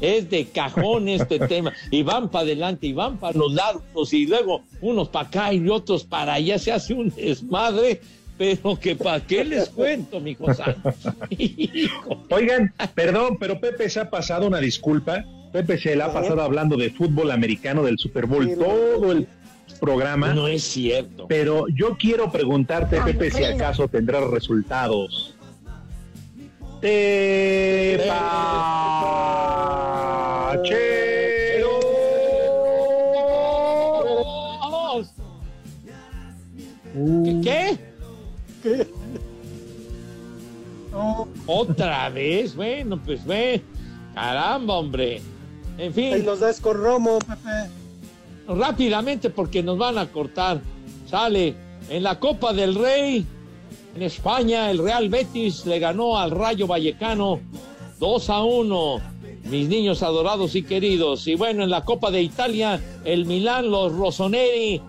[0.02, 1.74] Es de cajón este tema.
[1.92, 5.68] Y van para adelante, y van para los lados, y luego unos para acá y
[5.70, 6.58] otros para allá.
[6.60, 8.02] Se hace un desmadre,
[8.38, 10.94] pero que para qué les cuento, mijo santo.
[12.30, 15.24] Oigan, perdón, pero Pepe se ha pasado una disculpa.
[15.52, 19.28] Pepe se le ha pasado hablando de fútbol americano del Super Bowl todo el
[19.80, 20.34] programa.
[20.34, 21.28] No es cierto.
[21.28, 25.36] Pero yo quiero preguntarte, Pepe, si acaso tendrás resultados.
[26.82, 28.14] Tepachero.
[37.44, 37.78] ¿Qué?
[41.46, 43.62] Otra vez, bueno, pues ve.
[44.14, 45.22] Caramba, hombre.
[45.78, 46.14] En fin.
[46.14, 47.83] Ahí los das con Romo, Pepe.
[48.48, 50.62] Rápidamente porque nos van a cortar.
[51.10, 51.56] Sale.
[51.90, 53.26] En la Copa del Rey,
[53.96, 57.42] en España, el Real Betis le ganó al Rayo Vallecano
[58.00, 59.02] 2 a 1.
[59.46, 61.28] Mis niños adorados y queridos.
[61.28, 64.82] Y bueno, en la Copa de Italia, el Milán, los Rossoneri,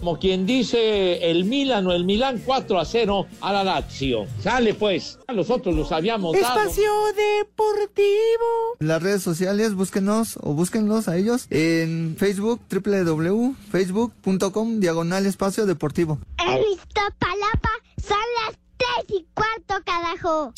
[0.00, 4.26] como quien dice el Milan o el Milán 4 a 0 a la Lazio.
[4.42, 6.58] Sale pues, nosotros los habíamos dado.
[6.60, 6.90] Espacio
[7.38, 8.76] Deportivo.
[8.80, 16.18] En las redes sociales, búsquenos o búsquenlos a ellos en Facebook, www.facebook.com, diagonal espacio deportivo.
[16.38, 17.70] He visto palapa,
[18.02, 20.54] son las tres y cuarto, carajo.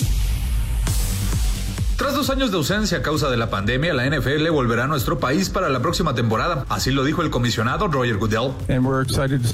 [1.96, 5.18] Tras dos años de ausencia a causa de la pandemia, la NFL volverá a nuestro
[5.18, 6.64] país para la próxima temporada.
[6.68, 8.52] Así lo dijo el comisionado Roger Goodell.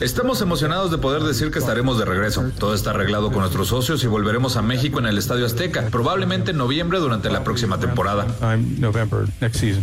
[0.00, 2.50] Estamos emocionados de poder decir que estaremos de regreso.
[2.58, 6.52] Todo está arreglado con nuestros socios y volveremos a México en el Estadio Azteca, probablemente
[6.52, 8.26] en noviembre durante la próxima temporada.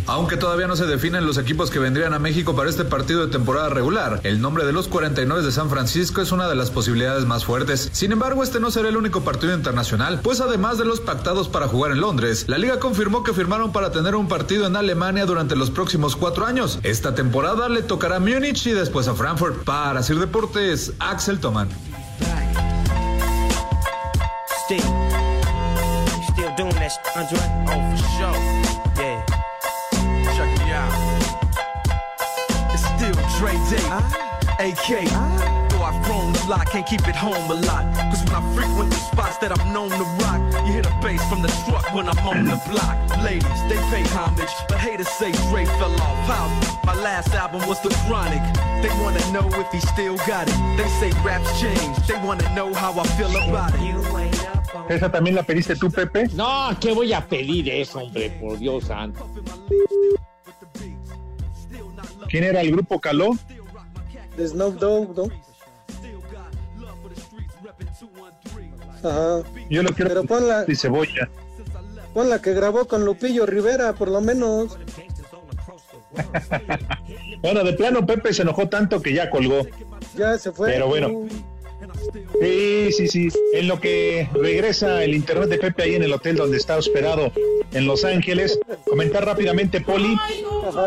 [0.06, 3.32] Aunque todavía no se definen los equipos que vendrían a México para este partido de
[3.32, 7.26] temporada regular, el nombre de los 49 de San Francisco es una de las posibilidades
[7.26, 7.90] más fuertes.
[7.92, 11.68] Sin embargo, este no será el único partido internacional, pues además de los pactados para
[11.68, 15.56] jugar en Londres, la liga confirmó que firmaron para tener un partido en Alemania durante
[15.56, 16.78] los próximos cuatro años.
[16.82, 19.64] Esta temporada le tocará a Múnich y después a Frankfurt.
[19.64, 21.76] Para Sir Deportes, Axel Andre?
[27.68, 27.96] Oh,
[34.58, 35.35] AK.
[36.48, 37.84] Lot, can't keep it home a lot.
[38.10, 41.20] Cause when I frequent the spots that I'm known to rock, you hear the bass
[41.28, 42.96] from the truck when I'm on the block.
[43.24, 46.16] Ladies, they pay homage, but haters say Dre fell off.
[46.30, 46.46] How?
[46.84, 48.42] My last album was The Chronic.
[48.80, 50.54] They wanna know if he still got it.
[50.76, 53.96] They say raps change, they wanna know how I feel about it.
[54.88, 56.28] ¿Esa también la pediste tú, Pepe?
[56.34, 58.30] No, ¿qué voy a pedir eso, hombre?
[58.40, 59.28] Por Dios santo.
[62.28, 63.36] ¿Quién era el grupo Caló?
[64.36, 65.45] De Snoop Dogg, ¿no?
[69.02, 69.42] Ajá.
[69.70, 71.28] Yo lo quiero Pero ponla, y cebolla.
[72.14, 74.76] pon la que grabó con Lupillo Rivera, por lo menos.
[77.42, 79.66] Bueno, de plano Pepe se enojó tanto que ya colgó.
[80.16, 80.72] Ya se fue.
[80.72, 81.26] Pero bueno.
[82.40, 83.28] Sí, sí, sí.
[83.52, 87.30] En lo que regresa el internet de Pepe ahí en el hotel donde está hospedado
[87.72, 90.16] en Los Ángeles, comentar rápidamente, Poli,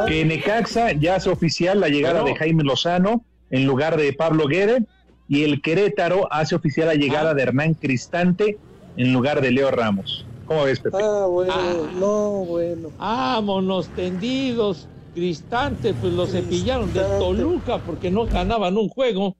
[0.07, 4.83] que Necaxa ya hace oficial la llegada de Jaime Lozano en lugar de Pablo Guede
[5.29, 8.57] y el Querétaro hace oficial la llegada de Hernán Cristante
[8.97, 10.25] en lugar de Leo Ramos.
[10.45, 10.97] ¿Cómo ves, Pepe?
[11.01, 11.73] Ah, bueno, Ah.
[11.99, 12.89] no, bueno.
[12.97, 14.87] Vámonos tendidos.
[15.13, 19.35] Cristante, pues lo cepillaron de Toluca porque no ganaban un juego.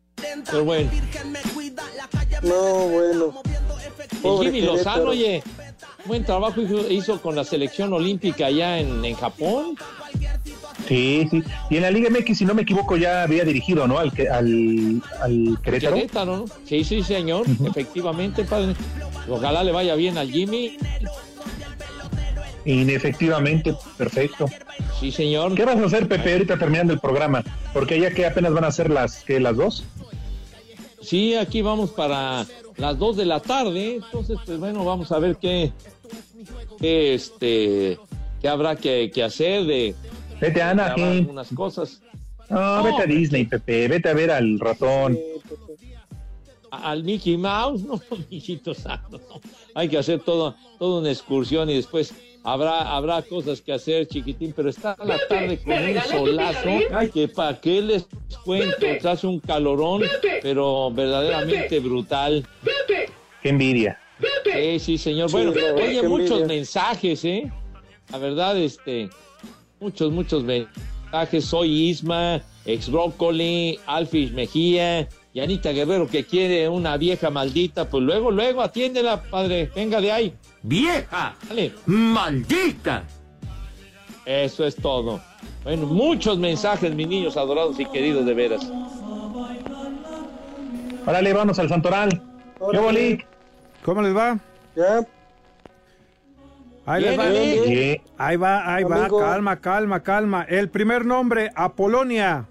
[0.52, 0.90] Pero bueno,
[2.44, 3.34] No, bueno.
[4.12, 4.78] el Pobre Jimmy Querétaro.
[4.78, 5.44] Lozano, oye,
[6.06, 9.76] buen trabajo hizo, hizo con la selección olímpica allá en, en Japón.
[10.90, 11.42] Sí, sí.
[11.70, 14.00] Y en la Liga MX, si no me equivoco, ya había dirigido, ¿no?
[14.00, 15.96] Al, que- al, al Querétaro.
[15.96, 16.46] Querétaro, ¿no?
[16.66, 18.74] Sí, sí, señor, efectivamente, padre.
[19.30, 20.78] Ojalá le vaya bien al Jimmy.
[22.66, 24.46] Inefectivamente, perfecto.
[25.00, 25.56] Sí, señor.
[25.56, 27.44] ¿Qué vas a hacer, Pepe, ahorita terminando el programa?
[27.74, 29.84] Porque ya que apenas van a ser las, ¿qué, las dos?
[31.02, 32.46] Sí, aquí vamos para
[32.78, 33.96] las 2 de la tarde.
[34.04, 35.72] Entonces, pues bueno, vamos a ver qué,
[36.80, 37.98] qué, este,
[38.42, 39.96] qué habrá que, que hacer de
[40.40, 41.20] Vete a Anaheim.
[41.20, 42.02] algunas cosas.
[42.50, 45.18] No, No, vete a Disney, Pepe, vete a ver al ratón.
[46.72, 49.42] Al Mickey Mouse, no, mijito santo, no.
[49.76, 52.14] Hay que hacer todo, toda una excursión y después
[52.44, 56.70] habrá, habrá cosas que hacer, chiquitín, pero está la tarde con un solazo
[57.14, 58.08] que para qué les
[58.46, 60.04] cuento, se hace un calorón,
[60.42, 62.48] pero verdaderamente brutal.
[63.42, 64.00] Qué envidia.
[64.44, 65.32] Sí, sí, señor.
[65.32, 66.48] Bueno, oye, muchos envidia.
[66.48, 67.52] mensajes, ¿eh?
[68.12, 69.10] La verdad, este,
[69.80, 71.46] muchos, muchos mensajes.
[71.46, 77.90] Soy Isma, ex brócoli, Alfis Mejía, y Anita Guerrero que quiere una vieja maldita.
[77.90, 79.72] Pues luego, luego, atiéndela, padre.
[79.76, 80.34] Venga de ahí.
[80.64, 81.36] ¡Vieja!
[81.48, 81.74] Dale.
[81.86, 83.04] ¡Maldita!
[84.26, 85.20] Eso es todo.
[85.64, 88.72] Bueno, muchos mensajes, mis niños adorados y queridos de veras.
[91.06, 92.22] Órale, vamos al Santoral.
[92.72, 93.24] ¿Qué bolí?
[93.84, 94.38] ¿Cómo les va?
[94.76, 95.06] Ya.
[96.90, 97.30] Ahí Bien, va.
[97.30, 97.64] bien.
[97.70, 98.02] Bien.
[98.18, 98.96] Ahí va, ahí va.
[99.02, 99.20] Amigo.
[99.20, 100.44] Calma, calma, calma.
[100.50, 102.48] El primer nombre, Apolonia.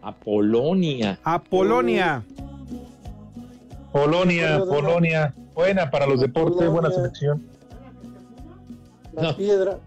[0.00, 1.18] Apolonia.
[1.22, 2.24] Apolonia.
[3.92, 4.64] Polonia, Polonia.
[4.64, 5.34] Polonia.
[5.54, 7.46] Buena para los deportes, buena selección.
[9.12, 9.36] La No.
[9.36, 9.78] piedra.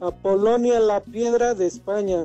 [0.00, 2.24] Apolonia, la piedra de España.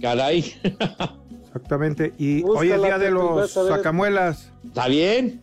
[0.00, 0.54] Caray.
[1.46, 2.14] Exactamente.
[2.16, 4.50] Y hoy es día de los sacamuelas.
[4.64, 5.41] ¿Está bien?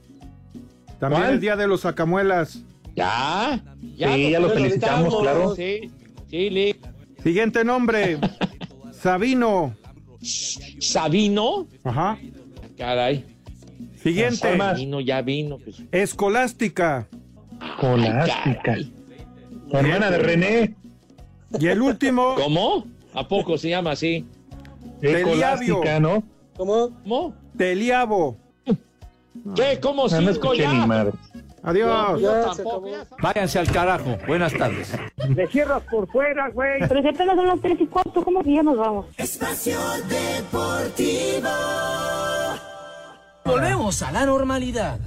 [1.00, 1.34] También ¿Cuál?
[1.36, 2.60] el día de los sacamuelas.
[2.96, 3.62] Ya.
[3.82, 3.96] Sí,
[4.32, 5.56] ya lo lo felicitamos, claro.
[5.56, 5.90] Sí,
[6.30, 6.76] sí.
[7.24, 8.18] Siguiente nombre,
[8.92, 9.76] Sabino.
[10.22, 11.68] Sabino.
[11.84, 12.18] Ajá.
[12.78, 13.26] Caray.
[14.02, 14.58] Siguiente.
[14.58, 15.58] Sabino ya vino.
[15.58, 15.82] Pues.
[15.92, 17.08] Escolástica.
[17.62, 18.78] Escolástica.
[19.72, 20.76] Hermana de René.
[21.60, 22.36] Y el último.
[22.38, 22.86] ¿Cómo?
[23.14, 24.26] ¿A poco se llama así?
[25.02, 26.24] Escolástica, ¿no?
[26.58, 26.90] ¿Cómo?
[27.04, 27.34] ¿Cómo?
[27.58, 28.38] Teliabo.
[29.56, 29.80] ¿Qué?
[29.82, 30.74] ¿Cómo No, no cinco escuché ya?
[30.74, 31.12] ni madre.
[31.64, 32.22] Adiós.
[32.22, 32.88] Yo tampoco.
[33.22, 34.18] Váyanse al carajo.
[34.28, 34.94] Buenas tardes.
[35.30, 36.80] Le cierras por fuera, güey.
[36.88, 39.06] Pero si apenas son las 3 y cuarto, ¿cómo que ya nos vamos?
[39.18, 39.78] Espacio
[40.08, 41.50] Deportivo.
[43.46, 45.00] Volvemos a la normalidad.